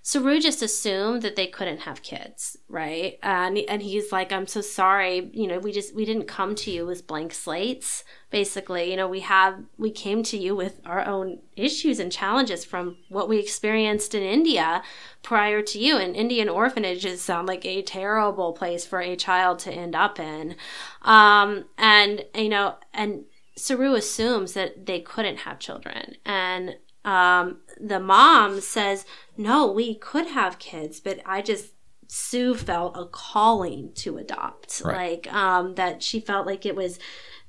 Saroo 0.09 0.41
just 0.41 0.63
assumed 0.63 1.21
that 1.21 1.37
they 1.37 1.47
couldn't 1.47 1.81
have 1.81 2.01
kids, 2.01 2.57
right? 2.67 3.19
And 3.23 3.59
and 3.59 3.83
he's 3.83 4.11
like, 4.11 4.33
"I'm 4.33 4.47
so 4.47 4.63
sorry. 4.63 5.29
You 5.35 5.47
know, 5.47 5.59
we 5.59 5.71
just 5.71 5.95
we 5.95 6.07
didn't 6.07 6.25
come 6.25 6.55
to 6.55 6.71
you 6.71 6.87
with 6.87 7.07
blank 7.07 7.35
slates. 7.35 8.05
Basically, 8.31 8.91
you 8.91 8.97
know, 8.97 9.07
we 9.07 9.21
have 9.21 9.63
we 9.77 9.91
came 9.91 10.23
to 10.23 10.39
you 10.39 10.57
with 10.57 10.81
our 10.87 11.05
own 11.05 11.41
issues 11.57 11.99
and 11.99 12.11
challenges 12.11 12.65
from 12.65 12.97
what 13.11 13.29
we 13.29 13.39
experienced 13.39 14.15
in 14.15 14.23
India 14.23 14.83
prior 15.23 15.61
to 15.61 15.79
you. 15.79 15.99
And 15.99 16.17
Indian 16.17 16.49
orphanages 16.49 17.21
sound 17.21 17.47
like 17.47 17.67
a 17.67 17.83
terrible 17.83 18.55
place 18.55 18.87
for 18.87 19.03
a 19.03 19.15
child 19.15 19.59
to 19.61 19.71
end 19.71 19.95
up 19.95 20.19
in. 20.19 20.57
Um, 21.03 21.67
and 21.77 22.25
you 22.35 22.49
know, 22.49 22.77
and 22.95 23.27
Saroo 23.59 23.95
assumes 23.95 24.55
that 24.55 24.87
they 24.87 25.01
couldn't 25.01 25.41
have 25.41 25.59
children, 25.59 26.17
and 26.25 26.77
um, 27.05 27.59
the 27.81 28.01
mom 28.01 28.61
says, 28.61 29.05
"No, 29.37 29.71
we 29.71 29.95
could 29.95 30.27
have 30.29 30.59
kids, 30.59 31.01
but 31.01 31.21
I 31.27 31.43
just." 31.43 31.73
Sue 32.11 32.55
felt 32.55 32.97
a 32.97 33.05
calling 33.05 33.93
to 33.97 34.17
adopt, 34.17 34.81
Right. 34.83 35.23
like 35.27 35.35
um, 35.35 35.75
that. 35.75 36.03
She 36.03 36.21
felt 36.21 36.47
like 36.47 36.65
it 36.65 36.75
was 36.75 36.99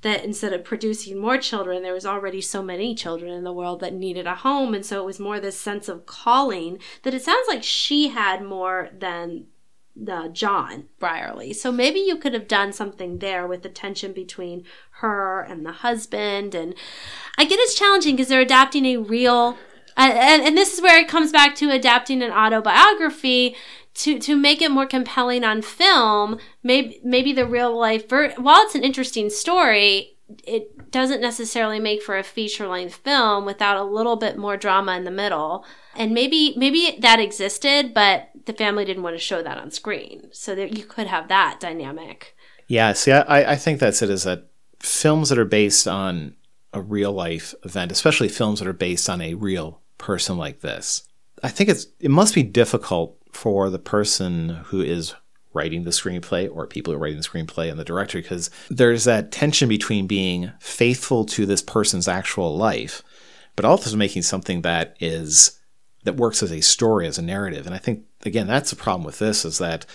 that 0.01 0.25
instead 0.25 0.51
of 0.51 0.65
producing 0.65 1.17
more 1.17 1.37
children, 1.37 1.81
there 1.81 1.93
was 1.93 2.05
already 2.05 2.41
so 2.41 2.61
many 2.61 2.93
children 2.93 3.31
in 3.31 3.45
the 3.45 3.53
world 3.53 3.79
that 3.79 3.93
needed 3.93 4.27
a 4.27 4.35
home, 4.35 4.73
and 4.73 4.85
so 4.85 5.01
it 5.01 5.05
was 5.05 5.17
more 5.17 5.39
this 5.39 5.57
sense 5.57 5.87
of 5.87 6.05
calling 6.05 6.77
that 7.03 7.13
it 7.13 7.21
sounds 7.21 7.47
like 7.47 7.63
she 7.63 8.09
had 8.09 8.43
more 8.43 8.89
than 8.91 9.45
the 10.01 10.29
John 10.31 10.85
Brierley. 10.99 11.53
So 11.53 11.71
maybe 11.71 11.99
you 11.99 12.17
could 12.17 12.33
have 12.33 12.47
done 12.47 12.71
something 12.71 13.19
there 13.19 13.45
with 13.45 13.63
the 13.63 13.69
tension 13.69 14.13
between 14.13 14.63
her 15.01 15.41
and 15.41 15.65
the 15.65 15.71
husband. 15.71 16.55
And 16.55 16.73
I 17.37 17.45
get 17.45 17.59
it's 17.59 17.75
challenging 17.75 18.15
because 18.15 18.29
they're 18.29 18.41
adapting 18.41 18.85
a 18.85 18.97
real, 18.97 19.57
and, 19.97 20.13
and, 20.13 20.41
and 20.43 20.57
this 20.57 20.73
is 20.73 20.81
where 20.81 20.99
it 20.99 21.07
comes 21.07 21.31
back 21.31 21.55
to 21.55 21.69
adapting 21.69 22.21
an 22.21 22.31
autobiography 22.31 23.55
to 23.95 24.19
to 24.19 24.35
make 24.35 24.61
it 24.61 24.71
more 24.71 24.85
compelling 24.85 25.43
on 25.43 25.61
film. 25.61 26.37
Maybe 26.63 27.01
maybe 27.03 27.33
the 27.33 27.45
real 27.45 27.77
life, 27.77 28.07
ver- 28.07 28.33
while 28.37 28.61
it's 28.63 28.75
an 28.75 28.83
interesting 28.83 29.29
story. 29.29 30.15
It 30.43 30.91
doesn't 30.91 31.21
necessarily 31.21 31.79
make 31.79 32.03
for 32.03 32.15
a 32.15 32.23
feature 32.23 32.67
length 32.67 32.97
film 32.97 33.45
without 33.45 33.77
a 33.77 33.83
little 33.83 34.15
bit 34.15 34.37
more 34.37 34.57
drama 34.57 34.95
in 34.95 35.03
the 35.03 35.11
middle. 35.11 35.65
And 35.95 36.13
maybe 36.13 36.53
maybe 36.55 36.97
that 36.99 37.19
existed, 37.19 37.93
but 37.93 38.29
the 38.45 38.53
family 38.53 38.85
didn't 38.85 39.03
want 39.03 39.15
to 39.15 39.21
show 39.21 39.41
that 39.41 39.57
on 39.57 39.71
screen. 39.71 40.29
So 40.31 40.55
that 40.55 40.77
you 40.77 40.83
could 40.85 41.07
have 41.07 41.27
that 41.27 41.59
dynamic. 41.59 42.35
Yeah, 42.67 42.93
see, 42.93 43.11
I, 43.11 43.53
I 43.53 43.55
think 43.55 43.79
that's 43.79 44.01
it. 44.01 44.09
Is 44.09 44.23
that 44.23 44.49
films 44.79 45.29
that 45.29 45.39
are 45.39 45.45
based 45.45 45.87
on 45.87 46.35
a 46.71 46.81
real 46.81 47.11
life 47.11 47.55
event, 47.63 47.91
especially 47.91 48.29
films 48.29 48.59
that 48.59 48.67
are 48.67 48.73
based 48.73 49.09
on 49.09 49.21
a 49.21 49.33
real 49.33 49.81
person 49.97 50.37
like 50.37 50.61
this, 50.61 51.03
I 51.43 51.49
think 51.49 51.69
it's 51.69 51.87
it 51.99 52.11
must 52.11 52.35
be 52.35 52.43
difficult 52.43 53.17
for 53.31 53.69
the 53.69 53.79
person 53.79 54.49
who 54.65 54.81
is 54.81 55.15
writing 55.53 55.83
the 55.83 55.89
screenplay 55.89 56.49
or 56.53 56.67
people 56.67 56.93
who 56.93 56.97
are 56.97 57.01
writing 57.01 57.17
the 57.17 57.23
screenplay 57.23 57.69
and 57.69 57.79
the 57.79 57.85
director 57.85 58.21
because 58.21 58.49
there's 58.69 59.03
that 59.05 59.31
tension 59.31 59.67
between 59.67 60.07
being 60.07 60.51
faithful 60.59 61.25
to 61.25 61.45
this 61.45 61.61
person's 61.61 62.07
actual 62.07 62.55
life, 62.55 63.01
but 63.55 63.65
also 63.65 63.95
making 63.97 64.21
something 64.21 64.61
that 64.61 64.95
is 64.99 65.58
that 66.09 66.19
works 66.19 66.41
as 66.41 66.51
a 66.51 66.61
story, 66.61 67.05
as 67.05 67.19
a 67.19 67.21
narrative. 67.21 67.67
And 67.67 67.75
I 67.75 67.77
think 67.77 68.05
again 68.25 68.47
that's 68.47 68.71
the 68.71 68.75
problem 68.75 69.03
with 69.03 69.19
this 69.19 69.45
is 69.45 69.59
that 69.59 69.85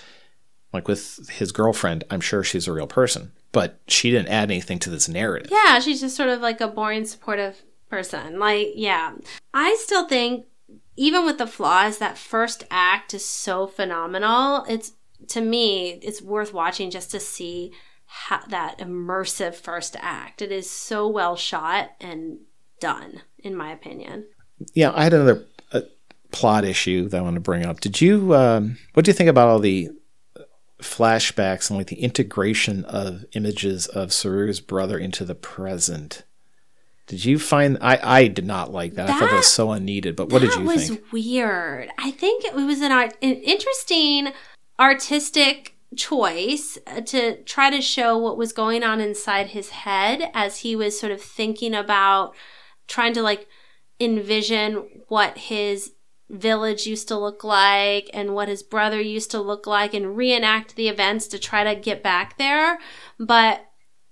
like 0.72 0.86
with 0.86 1.28
his 1.28 1.50
girlfriend, 1.50 2.04
I'm 2.08 2.20
sure 2.20 2.44
she's 2.44 2.68
a 2.68 2.72
real 2.72 2.86
person, 2.86 3.32
but 3.50 3.80
she 3.88 4.10
didn't 4.10 4.28
add 4.28 4.50
anything 4.50 4.78
to 4.80 4.90
this 4.90 5.08
narrative. 5.08 5.50
Yeah, 5.50 5.80
she's 5.80 6.00
just 6.00 6.16
sort 6.16 6.28
of 6.28 6.40
like 6.40 6.60
a 6.60 6.68
boring, 6.68 7.04
supportive 7.04 7.62
person. 7.88 8.38
Like, 8.38 8.68
yeah. 8.74 9.14
I 9.52 9.76
still 9.80 10.08
think, 10.08 10.46
even 10.96 11.24
with 11.24 11.38
the 11.38 11.46
flaws, 11.46 11.98
that 11.98 12.18
first 12.18 12.64
act 12.70 13.14
is 13.14 13.24
so 13.24 13.68
phenomenal. 13.68 14.64
It's, 14.68 14.92
to 15.28 15.40
me, 15.40 16.00
it's 16.02 16.20
worth 16.20 16.52
watching 16.52 16.90
just 16.90 17.12
to 17.12 17.20
see 17.20 17.72
how, 18.06 18.40
that 18.48 18.78
immersive 18.78 19.54
first 19.54 19.96
act. 20.00 20.42
It 20.42 20.50
is 20.50 20.68
so 20.68 21.06
well 21.06 21.36
shot 21.36 21.90
and 22.00 22.38
done, 22.80 23.22
in 23.38 23.54
my 23.54 23.70
opinion. 23.70 24.26
Yeah, 24.72 24.92
I 24.92 25.04
had 25.04 25.14
another 25.14 25.44
plot 26.34 26.64
issue 26.64 27.08
that 27.08 27.18
I 27.18 27.20
want 27.22 27.34
to 27.34 27.40
bring 27.40 27.64
up. 27.64 27.78
Did 27.78 28.00
you, 28.00 28.34
um, 28.34 28.76
what 28.92 29.04
do 29.04 29.10
you 29.10 29.14
think 29.14 29.30
about 29.30 29.48
all 29.48 29.60
the 29.60 29.90
flashbacks 30.82 31.70
and 31.70 31.78
like 31.78 31.86
the 31.86 32.02
integration 32.02 32.84
of 32.86 33.24
images 33.34 33.86
of 33.86 34.12
Saroo's 34.12 34.60
brother 34.60 34.98
into 34.98 35.24
the 35.24 35.36
present? 35.36 36.24
Did 37.06 37.24
you 37.24 37.38
find 37.38 37.78
I 37.80 38.00
I 38.02 38.26
did 38.28 38.46
not 38.46 38.72
like 38.72 38.94
that. 38.94 39.08
I 39.08 39.18
thought 39.18 39.30
that 39.30 39.36
was 39.36 39.46
so 39.46 39.70
unneeded. 39.70 40.16
But 40.16 40.30
what 40.30 40.40
did 40.40 40.54
you 40.56 40.66
think? 40.66 40.80
that 40.80 40.90
was 40.90 41.12
weird. 41.12 41.90
I 41.98 42.10
think 42.10 42.44
it 42.44 42.54
was 42.54 42.80
an, 42.80 42.90
art- 42.90 43.16
an 43.22 43.34
interesting 43.34 44.32
artistic 44.80 45.76
choice 45.96 46.78
uh, 46.86 47.02
to 47.02 47.42
try 47.44 47.70
to 47.70 47.80
show 47.80 48.18
what 48.18 48.36
was 48.36 48.52
going 48.52 48.82
on 48.82 49.00
inside 49.00 49.48
his 49.48 49.70
head 49.70 50.30
as 50.34 50.58
he 50.58 50.74
was 50.74 50.98
sort 50.98 51.12
of 51.12 51.20
thinking 51.20 51.74
about 51.74 52.34
trying 52.88 53.12
to 53.12 53.22
like 53.22 53.46
envision 54.00 54.88
what 55.08 55.38
his 55.38 55.92
village 56.30 56.86
used 56.86 57.08
to 57.08 57.18
look 57.18 57.44
like 57.44 58.08
and 58.14 58.34
what 58.34 58.48
his 58.48 58.62
brother 58.62 59.00
used 59.00 59.30
to 59.30 59.40
look 59.40 59.66
like 59.66 59.94
and 59.94 60.16
reenact 60.16 60.76
the 60.76 60.88
events 60.88 61.26
to 61.28 61.38
try 61.38 61.64
to 61.64 61.78
get 61.78 62.02
back 62.02 62.38
there. 62.38 62.78
But 63.18 63.66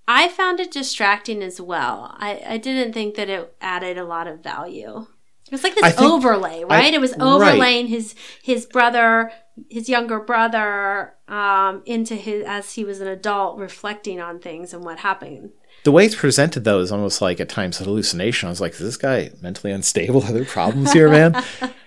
I 0.07 0.27
found 0.27 0.59
it 0.59 0.71
distracting 0.71 1.41
as 1.41 1.59
well. 1.59 2.15
I, 2.17 2.41
I 2.47 2.57
didn't 2.57 2.93
think 2.93 3.15
that 3.15 3.29
it 3.29 3.55
added 3.61 3.97
a 3.97 4.03
lot 4.03 4.27
of 4.27 4.43
value. 4.43 5.07
It 5.47 5.51
was 5.51 5.63
like 5.63 5.75
this 5.75 5.99
overlay, 5.99 6.63
right? 6.63 6.93
I, 6.93 6.95
it 6.95 7.01
was 7.01 7.13
overlaying 7.19 7.85
right. 7.85 7.89
his 7.89 8.15
his 8.41 8.65
brother, 8.65 9.31
his 9.69 9.89
younger 9.89 10.19
brother, 10.19 11.13
um, 11.27 11.83
into 11.85 12.15
his 12.15 12.45
as 12.45 12.73
he 12.73 12.83
was 12.83 13.01
an 13.01 13.07
adult, 13.07 13.59
reflecting 13.59 14.19
on 14.21 14.39
things 14.39 14.73
and 14.73 14.83
what 14.83 14.99
happened. 14.99 15.51
The 15.83 15.91
way 15.91 16.05
it's 16.05 16.15
presented, 16.15 16.63
though, 16.63 16.79
is 16.79 16.91
almost 16.91 17.21
like 17.21 17.41
at 17.41 17.49
times 17.49 17.77
hallucination. 17.77 18.47
I 18.47 18.51
was 18.51 18.61
like, 18.61 18.71
"Is 18.71 18.79
this 18.79 18.97
guy 18.97 19.31
mentally 19.41 19.73
unstable? 19.73 20.23
Are 20.23 20.31
there 20.31 20.45
problems 20.45 20.93
here, 20.93 21.09
man?" 21.09 21.35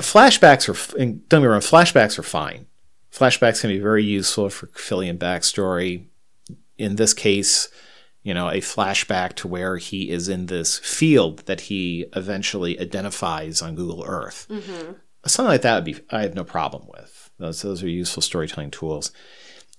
flashbacks 0.00 0.68
are 0.68 0.98
don't 0.98 1.28
get 1.28 1.40
me 1.40 1.46
wrong. 1.46 1.60
Flashbacks 1.60 2.18
are 2.18 2.22
fine. 2.22 2.66
Flashbacks 3.12 3.60
can 3.60 3.70
be 3.70 3.78
very 3.78 4.04
useful 4.04 4.50
for 4.50 4.66
filling 4.68 5.08
in 5.08 5.18
backstory. 5.18 6.06
In 6.78 6.96
this 6.96 7.12
case, 7.12 7.68
you 8.22 8.34
know, 8.34 8.48
a 8.48 8.60
flashback 8.60 9.34
to 9.34 9.48
where 9.48 9.78
he 9.78 10.10
is 10.10 10.28
in 10.28 10.46
this 10.46 10.78
field 10.78 11.40
that 11.46 11.62
he 11.62 12.06
eventually 12.14 12.78
identifies 12.78 13.62
on 13.62 13.74
Google 13.74 14.04
Earth. 14.06 14.46
Mm-hmm. 14.50 14.92
Something 15.26 15.50
like 15.50 15.62
that 15.62 15.74
would 15.74 15.84
be, 15.84 16.00
I 16.10 16.22
have 16.22 16.34
no 16.34 16.44
problem 16.44 16.86
with. 16.88 17.30
Those, 17.38 17.62
those 17.62 17.82
are 17.82 17.88
useful 17.88 18.22
storytelling 18.22 18.70
tools. 18.70 19.12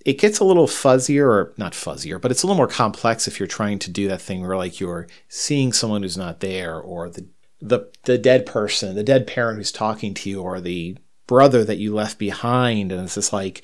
It 0.06 0.20
gets 0.20 0.40
a 0.40 0.44
little 0.44 0.68
fuzzier, 0.68 1.25
or 1.25 1.54
not 1.58 1.74
fuzzier, 1.74 2.20
but 2.20 2.32
it's 2.32 2.42
a 2.42 2.48
little 2.48 2.58
more 2.58 2.68
complex 2.68 3.28
if 3.28 3.40
you're 3.40 3.48
trying 3.48 3.78
to 3.80 3.92
do 3.92 4.08
that 4.08 4.22
thing 4.22 4.42
where, 4.42 4.58
like, 4.58 4.80
you're 4.80 5.08
seeing 5.28 5.72
someone 5.72 6.01
who's 6.01 6.18
not 6.18 6.40
there, 6.40 6.80
or 6.80 7.10
the 7.10 7.28
the 7.62 7.91
the 8.03 8.18
dead 8.18 8.46
person, 8.46 8.96
the 8.96 9.03
dead 9.03 9.27
parent 9.27 9.58
who's 9.58 9.72
talking 9.72 10.13
to 10.15 10.30
you, 10.30 10.41
or 10.41 10.60
the 10.60 10.98
brother 11.27 11.63
that 11.63 11.77
you 11.77 11.94
left 11.94 12.18
behind, 12.18 12.91
and 12.91 13.03
it's 13.03 13.15
just 13.15 13.32
like 13.32 13.62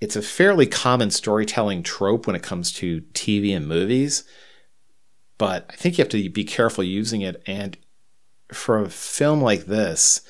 it's 0.00 0.16
a 0.16 0.22
fairly 0.22 0.66
common 0.66 1.10
storytelling 1.10 1.82
trope 1.82 2.26
when 2.26 2.36
it 2.36 2.42
comes 2.42 2.72
to 2.72 3.02
TV 3.12 3.54
and 3.54 3.68
movies, 3.68 4.24
but 5.38 5.66
I 5.70 5.74
think 5.74 5.96
you 5.96 6.02
have 6.02 6.10
to 6.10 6.30
be 6.30 6.44
careful 6.44 6.84
using 6.84 7.20
it. 7.20 7.42
And 7.46 7.76
for 8.52 8.80
a 8.80 8.90
film 8.90 9.40
like 9.40 9.66
this, 9.66 10.22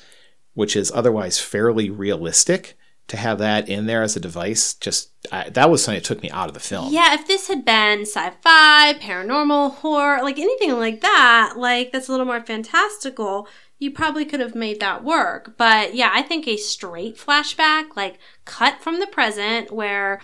which 0.53 0.75
is 0.75 0.91
otherwise 0.91 1.39
fairly 1.39 1.89
realistic, 1.89 2.77
to 3.07 3.17
have 3.17 3.37
that 3.39 3.67
in 3.67 3.85
there 3.85 4.01
as 4.01 4.15
a 4.15 4.19
device, 4.19 4.73
just 4.75 5.11
I, 5.31 5.49
that 5.49 5.69
was 5.69 5.83
something 5.83 5.99
that 5.99 6.05
took 6.05 6.23
me 6.23 6.29
out 6.31 6.47
of 6.47 6.53
the 6.53 6.59
film. 6.59 6.93
Yeah, 6.93 7.13
if 7.13 7.27
this 7.27 7.47
had 7.47 7.65
been 7.65 8.01
sci-fi, 8.01 8.93
paranormal, 8.93 9.75
horror, 9.75 10.23
like 10.23 10.39
anything 10.39 10.71
like 10.79 11.01
that, 11.01 11.55
like 11.57 11.91
that's 11.91 12.07
a 12.07 12.11
little 12.11 12.25
more 12.25 12.41
fantastical, 12.41 13.47
you 13.77 13.91
probably 13.91 14.25
could 14.25 14.39
have 14.39 14.55
made 14.55 14.79
that 14.79 15.03
work. 15.03 15.57
But 15.57 15.95
yeah, 15.95 16.11
I 16.13 16.21
think 16.21 16.47
a 16.47 16.55
straight 16.57 17.17
flashback, 17.17 17.95
like 17.95 18.19
cut 18.45 18.81
from 18.81 18.99
the 18.99 19.07
present, 19.07 19.71
where 19.71 20.21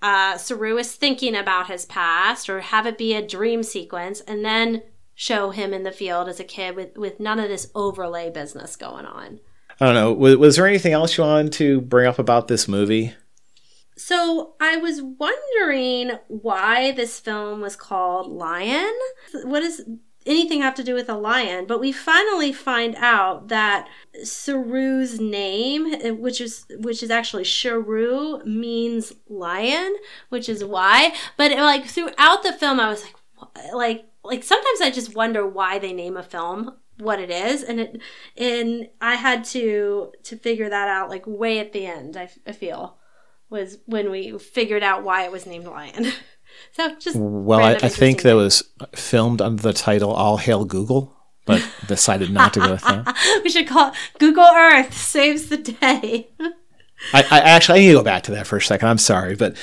uh, 0.00 0.34
Saroo 0.34 0.80
is 0.80 0.94
thinking 0.94 1.36
about 1.36 1.68
his 1.68 1.84
past, 1.84 2.48
or 2.48 2.60
have 2.60 2.86
it 2.86 2.98
be 2.98 3.14
a 3.14 3.26
dream 3.26 3.62
sequence, 3.62 4.20
and 4.20 4.44
then 4.44 4.82
show 5.14 5.50
him 5.50 5.72
in 5.72 5.82
the 5.82 5.92
field 5.92 6.28
as 6.28 6.40
a 6.40 6.44
kid 6.44 6.76
with, 6.76 6.96
with 6.96 7.20
none 7.20 7.38
of 7.38 7.48
this 7.48 7.70
overlay 7.74 8.30
business 8.30 8.76
going 8.76 9.06
on. 9.06 9.40
I 9.80 9.86
don't 9.86 9.94
know. 9.94 10.12
Was, 10.12 10.36
was 10.36 10.56
there 10.56 10.66
anything 10.66 10.92
else 10.92 11.16
you 11.16 11.24
wanted 11.24 11.52
to 11.54 11.80
bring 11.82 12.06
up 12.06 12.18
about 12.18 12.48
this 12.48 12.66
movie? 12.66 13.14
So 13.96 14.54
I 14.60 14.76
was 14.76 15.02
wondering 15.02 16.18
why 16.28 16.92
this 16.92 17.18
film 17.18 17.60
was 17.60 17.76
called 17.76 18.30
Lion. 18.30 18.92
What 19.44 19.60
does 19.60 19.82
anything 20.26 20.60
have 20.60 20.74
to 20.74 20.84
do 20.84 20.94
with 20.94 21.08
a 21.08 21.14
lion, 21.14 21.66
but 21.66 21.80
we 21.80 21.92
finally 21.92 22.52
find 22.52 22.94
out 22.96 23.48
that 23.48 23.88
Saroo's 24.22 25.20
name, 25.20 26.18
which 26.20 26.40
is 26.40 26.66
which 26.78 27.02
is 27.02 27.10
actually 27.10 27.44
Sheru, 27.44 28.44
means 28.44 29.12
lion, 29.28 29.94
which 30.28 30.48
is 30.48 30.64
why. 30.64 31.14
But 31.36 31.52
like 31.52 31.86
throughout 31.86 32.42
the 32.42 32.52
film, 32.52 32.80
I 32.80 32.88
was 32.88 33.04
like, 33.04 33.72
like 33.72 34.04
like 34.24 34.42
sometimes 34.42 34.80
I 34.80 34.90
just 34.90 35.14
wonder 35.14 35.46
why 35.46 35.78
they 35.78 35.92
name 35.92 36.16
a 36.16 36.22
film 36.22 36.76
what 36.98 37.20
it 37.20 37.30
is 37.30 37.62
and 37.62 37.80
it 37.80 38.00
and 38.36 38.88
i 39.00 39.14
had 39.14 39.44
to 39.44 40.12
to 40.22 40.36
figure 40.36 40.68
that 40.68 40.88
out 40.88 41.10
like 41.10 41.24
way 41.26 41.58
at 41.58 41.72
the 41.72 41.86
end 41.86 42.16
i, 42.16 42.28
I 42.46 42.52
feel 42.52 42.96
was 43.50 43.78
when 43.86 44.10
we 44.10 44.38
figured 44.38 44.82
out 44.82 45.04
why 45.04 45.24
it 45.24 45.32
was 45.32 45.46
named 45.46 45.66
lion 45.66 46.06
So 46.72 46.94
just 46.96 47.16
well, 47.16 47.60
I, 47.60 47.72
I 47.72 47.88
think 47.88 48.22
that 48.22 48.34
was 48.34 48.62
filmed 48.94 49.40
under 49.40 49.62
the 49.62 49.72
title 49.72 50.12
"All 50.12 50.36
Hail 50.36 50.64
Google," 50.64 51.14
but 51.44 51.66
decided 51.86 52.30
not 52.30 52.54
to 52.54 52.60
go 52.60 52.72
with 52.72 52.82
that. 52.82 53.40
we 53.44 53.50
should 53.50 53.66
call 53.66 53.88
it 53.88 53.94
Google 54.18 54.44
Earth 54.44 54.94
saves 54.94 55.48
the 55.48 55.58
day. 55.58 56.30
I, 57.12 57.22
I 57.30 57.40
actually 57.40 57.80
I 57.80 57.82
need 57.82 57.88
to 57.88 57.98
go 57.98 58.04
back 58.04 58.22
to 58.24 58.32
that 58.32 58.46
for 58.46 58.56
a 58.56 58.62
second. 58.62 58.88
I'm 58.88 58.98
sorry, 58.98 59.36
but 59.36 59.56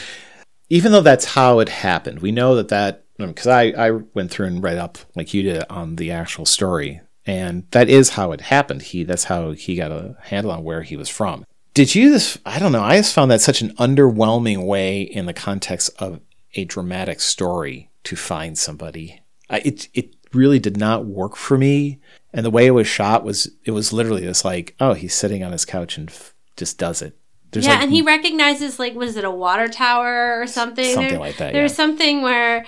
even 0.70 0.92
though 0.92 1.02
that's 1.02 1.26
how 1.26 1.60
it 1.60 1.70
happened, 1.70 2.20
we 2.20 2.32
know 2.32 2.56
that 2.56 2.70
that 2.70 3.06
because 3.18 3.48
I 3.48 3.66
I 3.78 3.92
went 3.92 4.32
through 4.32 4.48
and 4.48 4.64
read 4.64 4.78
up 4.78 4.98
like 5.16 5.34
you 5.34 5.44
did 5.44 5.64
on 5.70 5.96
the 5.98 6.12
actual 6.12 6.46
story, 6.46 7.02
and 7.26 7.66
that 7.72 7.90
is 7.90 8.10
how 8.12 8.32
it 8.32 8.42
happened. 8.42 8.82
He 8.84 9.04
that's 9.04 9.26
how 9.26 9.52
he 9.52 9.76
got 9.76 9.92
a 9.92 10.16
handle 10.24 10.52
on 10.52 10.64
where 10.64 10.82
he 10.82 10.98
was 10.98 11.10
from. 11.10 11.46
Did 11.74 11.96
you 11.96 12.12
this? 12.12 12.38
I 12.46 12.60
don't 12.60 12.72
know. 12.72 12.84
I 12.84 12.98
just 12.98 13.14
found 13.14 13.32
that 13.32 13.42
such 13.42 13.62
an 13.62 13.74
underwhelming 13.76 14.66
way 14.66 15.02
in 15.02 15.26
the 15.26 15.34
context 15.34 15.90
of 16.00 16.20
a 16.56 16.66
dramatic 16.66 17.20
story 17.20 17.90
to 18.04 18.16
find 18.16 18.58
somebody. 18.58 19.22
I, 19.50 19.60
it 19.60 19.88
it 19.94 20.16
really 20.34 20.60
did 20.60 20.78
not 20.78 21.06
work 21.06 21.36
for 21.36 21.58
me. 21.58 22.00
And 22.34 22.46
the 22.46 22.52
way 22.52 22.66
it 22.66 22.72
was 22.72 22.88
shot 22.88 23.24
was 23.24 23.52
it 23.66 23.72
was 23.72 23.94
literally 23.94 24.24
just 24.24 24.44
like, 24.44 24.76
oh, 24.80 24.94
he's 24.94 25.14
sitting 25.14 25.44
on 25.44 25.52
his 25.52 25.66
couch 25.66 25.98
and 25.98 26.10
f- 26.10 26.34
just 26.58 26.78
does 26.78 27.02
it. 27.02 27.18
There's 27.52 27.66
yeah, 27.66 27.74
like, 27.74 27.84
and 27.84 27.92
he 27.92 28.02
recognizes 28.02 28.80
like 28.80 28.96
was 28.96 29.16
it 29.16 29.24
a 29.24 29.32
water 29.32 29.68
tower 29.68 30.42
or 30.42 30.48
something? 30.48 30.94
Something 30.94 31.12
there, 31.12 31.20
like 31.20 31.38
that. 31.38 31.54
There's 31.54 31.72
yeah. 31.72 31.76
something 31.76 32.22
where, 32.22 32.66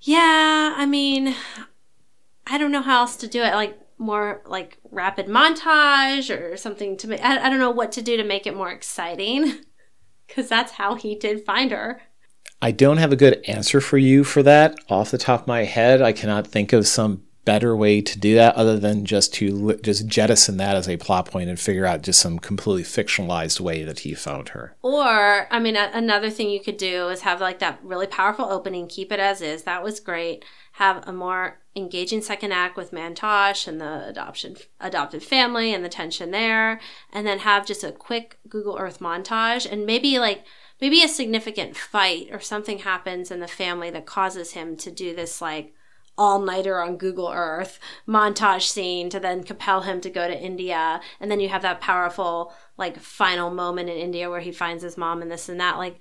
yeah, 0.00 0.74
I 0.76 0.86
mean, 0.86 1.34
I 2.46 2.56
don't 2.58 2.72
know 2.72 2.82
how 2.82 3.00
else 3.00 3.16
to 3.16 3.28
do 3.28 3.42
it. 3.42 3.54
Like 3.54 3.78
more 4.02 4.42
like 4.46 4.78
rapid 4.90 5.26
montage 5.26 6.36
or 6.36 6.56
something 6.56 6.96
to 6.98 7.08
make. 7.08 7.24
I, 7.24 7.46
I 7.46 7.48
don't 7.48 7.58
know 7.58 7.70
what 7.70 7.92
to 7.92 8.02
do 8.02 8.16
to 8.16 8.24
make 8.24 8.46
it 8.46 8.56
more 8.56 8.70
exciting 8.70 9.60
because 10.26 10.48
that's 10.48 10.72
how 10.72 10.94
he 10.94 11.14
did 11.14 11.44
find 11.44 11.70
her. 11.70 12.02
I 12.60 12.70
don't 12.70 12.98
have 12.98 13.12
a 13.12 13.16
good 13.16 13.42
answer 13.48 13.80
for 13.80 13.98
you 13.98 14.22
for 14.22 14.42
that 14.44 14.76
off 14.88 15.10
the 15.10 15.18
top 15.18 15.42
of 15.42 15.46
my 15.48 15.64
head. 15.64 16.00
I 16.00 16.12
cannot 16.12 16.46
think 16.46 16.72
of 16.72 16.86
some 16.86 17.24
better 17.44 17.76
way 17.76 18.00
to 18.00 18.18
do 18.18 18.34
that 18.36 18.54
other 18.54 18.78
than 18.78 19.04
just 19.04 19.34
to 19.34 19.74
just 19.82 20.06
jettison 20.06 20.56
that 20.58 20.76
as 20.76 20.88
a 20.88 20.96
plot 20.96 21.26
point 21.26 21.48
and 21.48 21.58
figure 21.58 21.84
out 21.84 22.02
just 22.02 22.20
some 22.20 22.38
completely 22.38 22.84
fictionalized 22.84 23.58
way 23.58 23.82
that 23.82 24.00
he 24.00 24.14
found 24.14 24.50
her. 24.50 24.76
Or, 24.82 25.48
I 25.50 25.58
mean, 25.58 25.76
a- 25.76 25.90
another 25.92 26.30
thing 26.30 26.50
you 26.50 26.60
could 26.60 26.76
do 26.76 27.08
is 27.08 27.22
have 27.22 27.40
like 27.40 27.58
that 27.58 27.80
really 27.82 28.06
powerful 28.06 28.44
opening, 28.44 28.86
keep 28.86 29.10
it 29.10 29.20
as 29.20 29.40
is. 29.40 29.64
That 29.64 29.82
was 29.82 29.98
great. 29.98 30.44
Have 30.72 31.06
a 31.06 31.12
more 31.12 31.58
engaging 31.74 32.20
second 32.22 32.52
act 32.52 32.76
with 32.76 32.92
Mantosh 32.92 33.66
and 33.66 33.80
the 33.80 34.06
adoption 34.06 34.56
adopted 34.80 35.22
family 35.22 35.74
and 35.74 35.84
the 35.84 35.88
tension 35.88 36.30
there, 36.30 36.80
and 37.12 37.26
then 37.26 37.40
have 37.40 37.66
just 37.66 37.82
a 37.82 37.92
quick 37.92 38.38
Google 38.48 38.76
Earth 38.78 39.00
montage 39.00 39.70
and 39.70 39.84
maybe 39.84 40.18
like 40.18 40.44
maybe 40.80 41.02
a 41.02 41.08
significant 41.08 41.76
fight 41.76 42.28
or 42.30 42.40
something 42.40 42.78
happens 42.80 43.30
in 43.30 43.40
the 43.40 43.48
family 43.48 43.90
that 43.90 44.06
causes 44.06 44.52
him 44.52 44.76
to 44.76 44.90
do 44.90 45.14
this 45.14 45.40
like 45.40 45.74
all 46.18 46.40
nighter 46.40 46.80
on 46.80 46.96
Google 46.96 47.30
Earth 47.32 47.80
montage 48.06 48.68
scene 48.68 49.08
to 49.10 49.18
then 49.18 49.42
compel 49.42 49.80
him 49.80 50.00
to 50.02 50.10
go 50.10 50.28
to 50.28 50.38
India. 50.38 51.00
And 51.20 51.30
then 51.30 51.40
you 51.40 51.48
have 51.48 51.62
that 51.62 51.80
powerful, 51.80 52.52
like, 52.76 52.98
final 52.98 53.50
moment 53.50 53.88
in 53.88 53.96
India 53.96 54.28
where 54.28 54.40
he 54.40 54.52
finds 54.52 54.82
his 54.82 54.98
mom 54.98 55.22
and 55.22 55.30
this 55.30 55.48
and 55.48 55.58
that. 55.60 55.78
Like, 55.78 55.98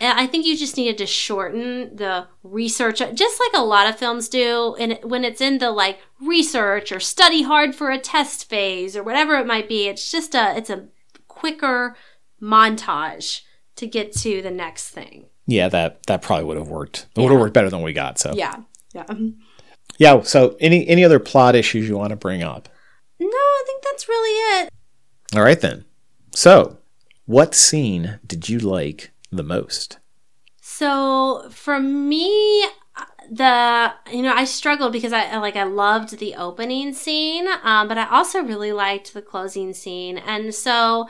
I 0.00 0.26
think 0.26 0.44
you 0.44 0.56
just 0.56 0.76
needed 0.76 0.98
to 0.98 1.06
shorten 1.06 1.94
the 1.94 2.26
research, 2.42 2.98
just 3.14 3.40
like 3.40 3.60
a 3.60 3.64
lot 3.64 3.88
of 3.88 3.98
films 3.98 4.28
do. 4.28 4.74
And 4.78 4.98
when 5.02 5.24
it's 5.24 5.40
in 5.40 5.58
the 5.58 5.70
like 5.70 5.98
research 6.20 6.90
or 6.90 7.00
study 7.00 7.42
hard 7.42 7.74
for 7.74 7.90
a 7.90 7.98
test 7.98 8.48
phase 8.48 8.96
or 8.96 9.02
whatever 9.02 9.36
it 9.36 9.46
might 9.46 9.68
be, 9.68 9.86
it's 9.86 10.10
just 10.10 10.34
a, 10.34 10.56
it's 10.56 10.70
a 10.70 10.88
quicker 11.28 11.96
montage 12.40 13.42
to 13.76 13.86
get 13.86 14.12
to 14.12 14.42
the 14.42 14.50
next 14.50 14.90
thing. 14.90 15.26
Yeah, 15.46 15.68
that 15.68 16.06
that 16.06 16.22
probably 16.22 16.44
would 16.46 16.56
have 16.56 16.68
worked. 16.68 17.06
It 17.14 17.20
yeah. 17.20 17.24
would 17.24 17.32
have 17.32 17.40
worked 17.40 17.54
better 17.54 17.68
than 17.68 17.82
we 17.82 17.92
got. 17.92 18.18
So 18.18 18.32
yeah, 18.34 18.62
yeah, 18.94 19.04
yeah. 19.98 20.22
So 20.22 20.56
any 20.60 20.86
any 20.88 21.04
other 21.04 21.18
plot 21.18 21.54
issues 21.54 21.88
you 21.88 21.96
want 21.96 22.10
to 22.10 22.16
bring 22.16 22.42
up? 22.42 22.68
No, 23.18 23.28
I 23.28 23.62
think 23.66 23.82
that's 23.82 24.08
really 24.08 24.62
it. 24.62 24.70
All 25.34 25.42
right 25.42 25.60
then. 25.60 25.84
So, 26.34 26.78
what 27.26 27.54
scene 27.54 28.18
did 28.26 28.48
you 28.48 28.58
like 28.58 29.12
the 29.30 29.42
most? 29.42 29.98
So 30.60 31.48
for 31.50 31.78
me, 31.78 32.64
the 33.30 33.92
you 34.12 34.22
know 34.22 34.34
I 34.34 34.44
struggled 34.44 34.92
because 34.92 35.12
I 35.12 35.36
like 35.38 35.56
I 35.56 35.64
loved 35.64 36.18
the 36.18 36.34
opening 36.34 36.92
scene, 36.92 37.46
um, 37.62 37.88
but 37.88 37.98
I 37.98 38.08
also 38.08 38.42
really 38.42 38.72
liked 38.72 39.14
the 39.14 39.22
closing 39.22 39.72
scene, 39.72 40.18
and 40.18 40.54
so 40.54 41.08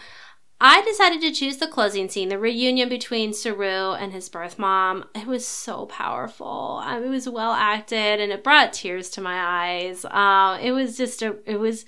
I 0.60 0.82
decided 0.82 1.20
to 1.20 1.32
choose 1.32 1.58
the 1.58 1.66
closing 1.66 2.08
scene, 2.08 2.28
the 2.28 2.38
reunion 2.38 2.88
between 2.88 3.32
Saroo 3.32 4.00
and 4.00 4.12
his 4.12 4.28
birth 4.28 4.58
mom. 4.58 5.04
It 5.14 5.26
was 5.26 5.46
so 5.46 5.86
powerful. 5.86 6.82
It 6.86 7.08
was 7.08 7.28
well 7.28 7.52
acted, 7.52 8.20
and 8.20 8.32
it 8.32 8.44
brought 8.44 8.72
tears 8.72 9.10
to 9.10 9.20
my 9.20 9.36
eyes. 9.36 10.04
Uh, 10.04 10.58
it 10.62 10.72
was 10.72 10.96
just 10.96 11.22
a, 11.22 11.36
it 11.44 11.58
was, 11.58 11.84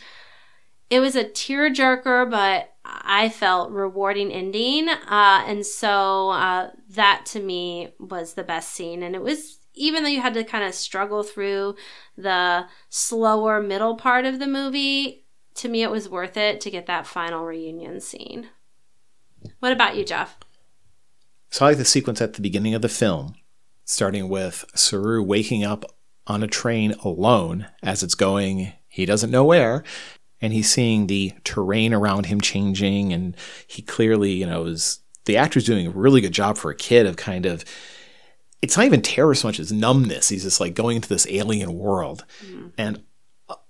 it 0.91 1.01
was 1.01 1.17
a 1.17 1.25
tearjerker, 1.25 2.31
but 2.31 2.75
I 2.85 3.29
felt 3.29 3.71
rewarding 3.71 4.33
ending. 4.33 4.89
Uh, 4.89 5.45
and 5.47 5.65
so 5.65 6.31
uh, 6.31 6.71
that 6.91 7.25
to 7.27 7.41
me 7.41 7.95
was 7.99 8.35
the 8.35 8.45
best 8.45 8.71
scene, 8.71 9.03
and 9.03 9.15
it 9.15 9.23
was 9.23 9.61
even 9.77 10.03
though 10.03 10.09
you 10.09 10.23
had 10.23 10.35
to 10.35 10.43
kind 10.43 10.65
of 10.65 10.75
struggle 10.75 11.23
through 11.23 11.77
the 12.17 12.67
slower 12.89 13.63
middle 13.63 13.95
part 13.95 14.25
of 14.25 14.39
the 14.39 14.47
movie, 14.47 15.27
to 15.55 15.69
me 15.69 15.83
it 15.83 15.91
was 15.91 16.09
worth 16.09 16.37
it 16.37 16.61
to 16.63 16.71
get 16.71 16.87
that 16.87 17.07
final 17.07 17.45
reunion 17.45 18.01
scene. 18.01 18.49
What 19.61 19.73
about 19.73 19.97
you, 19.97 20.05
Jeff? 20.05 20.37
So 21.51 21.65
I 21.65 21.71
like 21.71 21.79
the 21.79 21.85
sequence 21.85 22.21
at 22.21 22.35
the 22.35 22.43
beginning 22.43 22.75
of 22.75 22.83
the 22.83 22.89
film, 22.89 23.35
starting 23.85 24.29
with 24.29 24.65
Saroo 24.75 25.25
waking 25.25 25.65
up 25.65 25.85
on 26.27 26.43
a 26.43 26.49
train 26.49 26.93
alone 27.05 27.67
as 27.83 28.03
it's 28.03 28.15
going, 28.15 28.73
he 28.89 29.07
doesn't 29.07 29.31
know 29.31 29.45
where, 29.45 29.85
and 30.41 30.53
he's 30.53 30.71
seeing 30.71 31.07
the 31.07 31.33
terrain 31.45 31.95
around 31.95 32.27
him 32.27 32.41
changing, 32.41 33.13
and 33.13 33.37
he 33.67 33.83
clearly, 33.83 34.33
you 34.33 34.47
know, 34.47 34.65
is 34.65 35.01
the 35.25 35.37
actor's 35.37 35.65
doing 35.65 35.87
a 35.87 35.91
really 35.91 36.21
good 36.21 36.33
job 36.33 36.57
for 36.57 36.71
a 36.71 36.77
kid 36.77 37.07
of 37.07 37.17
kind 37.17 37.47
of 37.47 37.65
it's 38.63 38.77
not 38.77 38.87
even 38.87 39.03
terror 39.03 39.35
so 39.35 39.49
much 39.49 39.61
as 39.61 39.71
numbness. 39.71 40.29
He's 40.29 40.43
just 40.43 40.61
like 40.61 40.75
going 40.75 40.97
into 40.97 41.09
this 41.09 41.27
alien 41.29 41.75
world. 41.75 42.25
Mm. 42.45 42.73
And 42.79 43.03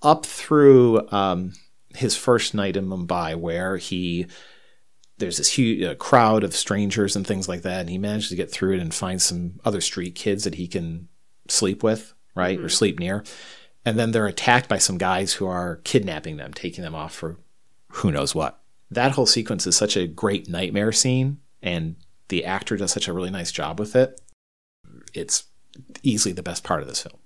up 0.01 0.25
through 0.25 1.07
um, 1.11 1.53
his 1.95 2.17
first 2.17 2.55
night 2.55 2.77
in 2.77 2.87
Mumbai, 2.87 3.37
where 3.37 3.77
he 3.77 4.27
there's 5.19 5.39
this 5.39 5.53
huge 5.53 5.83
uh, 5.83 5.95
crowd 5.95 6.45
of 6.45 6.55
strangers 6.55 7.17
and 7.17 7.27
things 7.27 7.49
like 7.49 7.63
that, 7.63 7.81
and 7.81 7.91
he 7.91 7.99
manages 7.99 8.29
to 8.29 8.37
get 8.37 8.51
through 8.51 8.75
it 8.75 8.81
and 8.81 8.93
find 8.93 9.21
some 9.21 9.61
other 9.65 9.81
street 9.81 10.15
kids 10.15 10.45
that 10.45 10.57
he 10.57 10.69
can 10.69 11.09
sleep 11.49 11.83
with, 11.83 12.15
right, 12.35 12.59
mm-hmm. 12.59 12.67
or 12.67 12.69
sleep 12.69 12.99
near. 12.99 13.25
And 13.85 13.99
then 13.99 14.11
they're 14.11 14.27
attacked 14.27 14.69
by 14.69 14.79
some 14.79 14.99
guys 14.99 15.35
who 15.35 15.47
are 15.47 15.77
kidnapping 15.85 16.37
them, 16.37 16.53
taking 16.53 16.83
them 16.83 16.95
off 16.95 17.15
for 17.15 17.39
who 17.93 18.11
knows 18.11 18.35
what. 18.35 18.61
That 18.91 19.13
whole 19.13 19.27
sequence 19.27 19.67
is 19.67 19.77
such 19.77 19.97
a 19.97 20.07
great 20.07 20.49
nightmare 20.49 20.93
scene, 20.93 21.39
and 21.63 21.97
the 22.29 22.45
actor 22.45 22.77
does 22.77 22.93
such 22.93 23.09
a 23.09 23.13
really 23.13 23.31
nice 23.31 23.53
job 23.53 23.79
with 23.79 23.97
it. 23.97 24.21
It's 25.15 25.45
easily 26.03 26.33
the 26.33 26.43
best 26.43 26.65
part 26.65 26.83
of 26.83 26.89
this 26.89 27.03
film. 27.03 27.19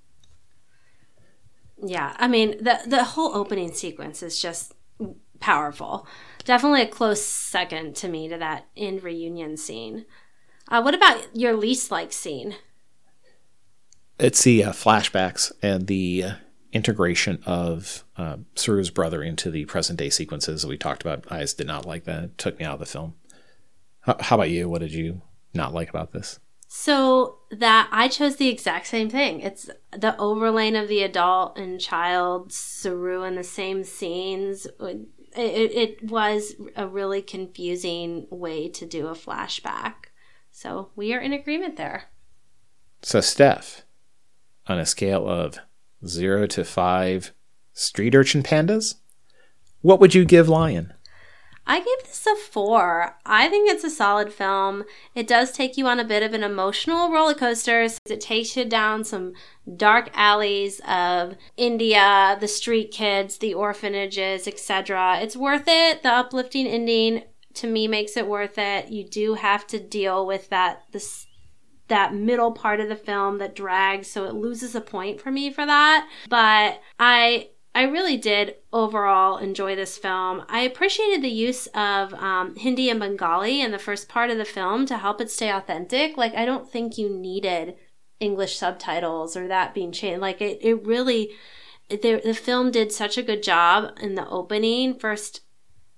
Yeah, 1.82 2.14
I 2.18 2.28
mean 2.28 2.62
the 2.62 2.78
the 2.86 3.04
whole 3.04 3.34
opening 3.34 3.72
sequence 3.72 4.22
is 4.22 4.40
just 4.40 4.74
powerful. 5.40 6.06
Definitely 6.44 6.82
a 6.82 6.88
close 6.88 7.22
second 7.22 7.96
to 7.96 8.08
me 8.08 8.28
to 8.28 8.38
that 8.38 8.66
end 8.76 9.02
reunion 9.02 9.56
scene. 9.56 10.06
Uh, 10.68 10.80
what 10.82 10.94
about 10.94 11.36
your 11.36 11.54
least 11.54 11.90
like 11.90 12.12
scene? 12.12 12.56
It's 14.18 14.42
the 14.44 14.64
uh, 14.64 14.72
flashbacks 14.72 15.50
and 15.62 15.86
the 15.86 16.24
uh, 16.24 16.32
integration 16.72 17.42
of 17.46 18.04
uh, 18.16 18.36
Saroo's 18.54 18.90
brother 18.90 19.22
into 19.22 19.50
the 19.50 19.64
present 19.64 19.98
day 19.98 20.10
sequences 20.10 20.62
that 20.62 20.68
we 20.68 20.76
talked 20.76 21.02
about. 21.02 21.24
I 21.30 21.40
just 21.40 21.58
did 21.58 21.66
not 21.66 21.86
like 21.86 22.04
that. 22.04 22.24
It 22.24 22.38
took 22.38 22.58
me 22.58 22.64
out 22.64 22.74
of 22.74 22.80
the 22.80 22.86
film. 22.86 23.14
How, 24.00 24.16
how 24.20 24.36
about 24.36 24.50
you? 24.50 24.68
What 24.68 24.80
did 24.80 24.92
you 24.92 25.22
not 25.54 25.74
like 25.74 25.88
about 25.88 26.12
this? 26.12 26.38
So 26.68 27.38
that 27.50 27.88
I 27.90 28.06
chose 28.06 28.36
the 28.36 28.48
exact 28.48 28.86
same 28.86 29.10
thing. 29.10 29.40
It's 29.40 29.68
the 29.90 30.16
overlaying 30.18 30.76
of 30.76 30.86
the 30.86 31.02
adult 31.02 31.58
and 31.58 31.80
child 31.80 32.50
Saroo 32.50 33.26
in 33.26 33.34
the 33.34 33.42
same 33.42 33.82
scenes. 33.82 34.68
It, 35.36 35.72
it 35.72 36.10
was 36.10 36.54
a 36.76 36.86
really 36.86 37.22
confusing 37.22 38.26
way 38.30 38.68
to 38.68 38.86
do 38.86 39.06
a 39.06 39.14
flashback. 39.14 39.94
So 40.50 40.90
we 40.96 41.14
are 41.14 41.20
in 41.20 41.32
agreement 41.32 41.76
there. 41.76 42.04
So, 43.02 43.20
Steph, 43.20 43.82
on 44.66 44.78
a 44.78 44.86
scale 44.86 45.28
of 45.28 45.58
zero 46.06 46.46
to 46.48 46.64
five 46.64 47.32
street 47.72 48.14
urchin 48.14 48.42
pandas, 48.42 48.96
what 49.80 50.00
would 50.00 50.14
you 50.14 50.24
give 50.24 50.48
Lion? 50.48 50.92
I 51.70 51.78
gave 51.78 52.02
this 52.02 52.26
a 52.26 52.34
four. 52.34 53.16
I 53.24 53.48
think 53.48 53.70
it's 53.70 53.84
a 53.84 53.90
solid 53.90 54.32
film. 54.32 54.82
It 55.14 55.28
does 55.28 55.52
take 55.52 55.76
you 55.76 55.86
on 55.86 56.00
a 56.00 56.04
bit 56.04 56.24
of 56.24 56.34
an 56.34 56.42
emotional 56.42 57.12
roller 57.12 57.32
coaster. 57.32 57.86
It 58.06 58.20
takes 58.20 58.56
you 58.56 58.64
down 58.64 59.04
some 59.04 59.34
dark 59.76 60.10
alleys 60.14 60.80
of 60.80 61.36
India, 61.56 62.36
the 62.40 62.48
street 62.48 62.90
kids, 62.90 63.38
the 63.38 63.54
orphanages, 63.54 64.48
etc. 64.48 65.20
It's 65.22 65.36
worth 65.36 65.68
it. 65.68 66.02
The 66.02 66.08
uplifting 66.08 66.66
ending 66.66 67.22
to 67.54 67.68
me 67.68 67.86
makes 67.86 68.16
it 68.16 68.26
worth 68.26 68.58
it. 68.58 68.88
You 68.88 69.04
do 69.04 69.34
have 69.34 69.64
to 69.68 69.78
deal 69.78 70.26
with 70.26 70.48
that 70.50 70.82
this 70.90 71.28
that 71.86 72.12
middle 72.12 72.50
part 72.50 72.80
of 72.80 72.88
the 72.88 72.96
film 72.96 73.38
that 73.38 73.54
drags, 73.54 74.10
so 74.10 74.24
it 74.24 74.34
loses 74.34 74.74
a 74.74 74.80
point 74.80 75.20
for 75.20 75.30
me 75.30 75.52
for 75.52 75.64
that. 75.64 76.08
But 76.28 76.80
I 76.98 77.50
I 77.74 77.84
really 77.84 78.16
did 78.16 78.56
overall 78.72 79.38
enjoy 79.38 79.76
this 79.76 79.96
film. 79.96 80.44
I 80.48 80.62
appreciated 80.62 81.22
the 81.22 81.28
use 81.28 81.68
of 81.68 82.12
um, 82.14 82.56
Hindi 82.56 82.90
and 82.90 82.98
Bengali 82.98 83.60
in 83.60 83.70
the 83.70 83.78
first 83.78 84.08
part 84.08 84.30
of 84.30 84.38
the 84.38 84.44
film 84.44 84.86
to 84.86 84.98
help 84.98 85.20
it 85.20 85.30
stay 85.30 85.50
authentic. 85.50 86.16
Like, 86.16 86.34
I 86.34 86.44
don't 86.44 86.68
think 86.68 86.98
you 86.98 87.08
needed 87.08 87.76
English 88.18 88.56
subtitles 88.56 89.36
or 89.36 89.46
that 89.46 89.72
being 89.72 89.92
changed. 89.92 90.20
Like, 90.20 90.40
it, 90.40 90.58
it 90.62 90.84
really, 90.84 91.30
the, 91.88 92.20
the 92.24 92.34
film 92.34 92.72
did 92.72 92.90
such 92.90 93.16
a 93.16 93.22
good 93.22 93.42
job 93.42 93.96
in 94.00 94.16
the 94.16 94.28
opening, 94.28 94.98
first 94.98 95.42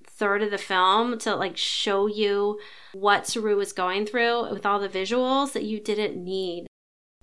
third 0.06 0.42
of 0.42 0.50
the 0.50 0.58
film, 0.58 1.18
to 1.20 1.34
like 1.34 1.56
show 1.56 2.06
you 2.06 2.60
what 2.92 3.24
Saroo 3.24 3.56
was 3.56 3.72
going 3.72 4.04
through 4.04 4.52
with 4.52 4.66
all 4.66 4.78
the 4.78 4.90
visuals 4.90 5.52
that 5.52 5.64
you 5.64 5.80
didn't 5.80 6.22
need 6.22 6.66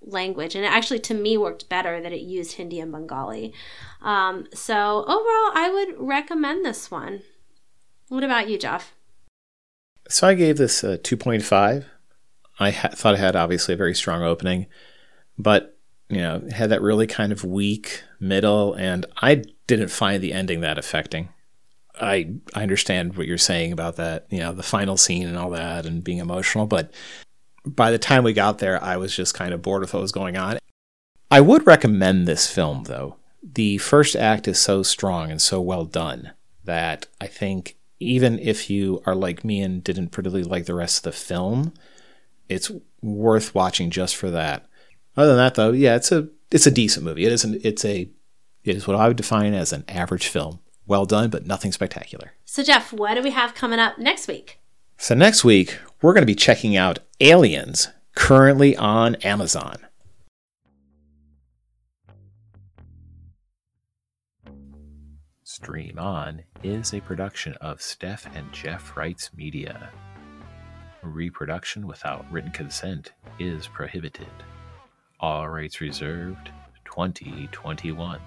language. 0.01 0.55
And 0.55 0.65
it 0.65 0.71
actually, 0.71 0.99
to 0.99 1.13
me, 1.13 1.37
worked 1.37 1.69
better 1.69 2.01
that 2.01 2.13
it 2.13 2.21
used 2.21 2.53
Hindi 2.53 2.79
and 2.79 2.91
Bengali. 2.91 3.53
Um, 4.01 4.47
so 4.53 5.03
overall, 5.03 5.51
I 5.53 5.69
would 5.71 5.99
recommend 5.99 6.65
this 6.65 6.89
one. 6.89 7.21
What 8.07 8.23
about 8.23 8.49
you, 8.49 8.57
Jeff? 8.57 8.93
So 10.07 10.27
I 10.27 10.33
gave 10.33 10.57
this 10.57 10.83
a 10.83 10.97
2.5. 10.97 11.85
I 12.59 12.71
ha- 12.71 12.89
thought 12.89 13.13
it 13.13 13.19
had 13.19 13.35
obviously 13.35 13.73
a 13.73 13.77
very 13.77 13.95
strong 13.95 14.23
opening, 14.23 14.65
but 15.37 15.77
you 16.09 16.17
know, 16.17 16.43
had 16.51 16.71
that 16.71 16.81
really 16.81 17.07
kind 17.07 17.31
of 17.31 17.43
weak 17.43 18.03
middle, 18.19 18.73
and 18.73 19.05
I 19.17 19.43
didn't 19.67 19.89
find 19.89 20.21
the 20.21 20.33
ending 20.33 20.61
that 20.61 20.77
affecting. 20.77 21.29
I 22.01 22.33
I 22.55 22.63
understand 22.63 23.15
what 23.15 23.27
you're 23.27 23.37
saying 23.37 23.71
about 23.71 23.95
that, 23.97 24.25
you 24.29 24.39
know, 24.39 24.51
the 24.51 24.63
final 24.63 24.97
scene 24.97 25.27
and 25.27 25.37
all 25.37 25.51
that, 25.51 25.85
and 25.85 26.03
being 26.03 26.17
emotional, 26.17 26.65
but 26.65 26.91
by 27.65 27.91
the 27.91 27.99
time 27.99 28.23
we 28.23 28.33
got 28.33 28.59
there, 28.59 28.83
I 28.83 28.97
was 28.97 29.15
just 29.15 29.33
kind 29.33 29.53
of 29.53 29.61
bored 29.61 29.81
with 29.81 29.93
what 29.93 30.01
was 30.01 30.11
going 30.11 30.37
on. 30.37 30.59
I 31.31 31.41
would 31.41 31.67
recommend 31.67 32.27
this 32.27 32.51
film, 32.51 32.83
though. 32.83 33.17
The 33.43 33.77
first 33.77 34.15
act 34.15 34.47
is 34.47 34.59
so 34.59 34.83
strong 34.83 35.31
and 35.31 35.41
so 35.41 35.61
well 35.61 35.85
done 35.85 36.31
that 36.65 37.07
I 37.21 37.27
think 37.27 37.77
even 37.99 38.39
if 38.39 38.69
you 38.69 39.01
are 39.05 39.15
like 39.15 39.43
me 39.43 39.61
and 39.61 39.83
didn't 39.83 40.09
particularly 40.09 40.43
like 40.43 40.65
the 40.65 40.75
rest 40.75 40.99
of 40.99 41.03
the 41.03 41.17
film, 41.17 41.73
it's 42.47 42.71
worth 43.01 43.53
watching 43.53 43.89
just 43.89 44.15
for 44.15 44.29
that. 44.29 44.65
Other 45.15 45.29
than 45.29 45.37
that, 45.37 45.55
though, 45.55 45.71
yeah, 45.71 45.95
it's 45.95 46.11
a 46.11 46.29
it's 46.51 46.67
a 46.67 46.71
decent 46.71 47.05
movie. 47.05 47.25
It 47.25 47.31
isn't. 47.31 47.65
It's 47.65 47.85
a 47.85 48.09
it 48.63 48.75
is 48.75 48.87
what 48.87 48.97
I 48.97 49.07
would 49.07 49.17
define 49.17 49.53
as 49.53 49.73
an 49.73 49.83
average 49.87 50.27
film. 50.27 50.59
Well 50.87 51.05
done, 51.05 51.29
but 51.29 51.45
nothing 51.45 51.71
spectacular. 51.71 52.33
So, 52.45 52.63
Jeff, 52.63 52.91
what 52.91 53.13
do 53.13 53.21
we 53.21 53.29
have 53.29 53.53
coming 53.53 53.79
up 53.79 53.99
next 53.99 54.27
week? 54.27 54.59
So 55.01 55.15
next 55.15 55.45
week 55.45 55.79
we're 56.01 56.13
going 56.13 56.23
to 56.23 56.27
be 56.27 56.35
checking 56.35 56.75
out 56.75 56.99
Aliens, 57.21 57.89
currently 58.15 58.77
on 58.77 59.15
Amazon. 59.15 59.85
Stream 65.43 65.99
On 65.99 66.43
is 66.63 66.93
a 66.93 67.01
production 67.01 67.55
of 67.55 67.81
Steph 67.81 68.25
and 68.33 68.49
Jeff 68.53 68.95
Wrights 68.95 69.31
Media. 69.35 69.89
Reproduction 71.03 71.87
without 71.87 72.25
written 72.31 72.51
consent 72.51 73.11
is 73.37 73.67
prohibited. 73.67 74.31
All 75.19 75.49
rights 75.49 75.81
reserved 75.81 76.51
2021. 76.85 78.21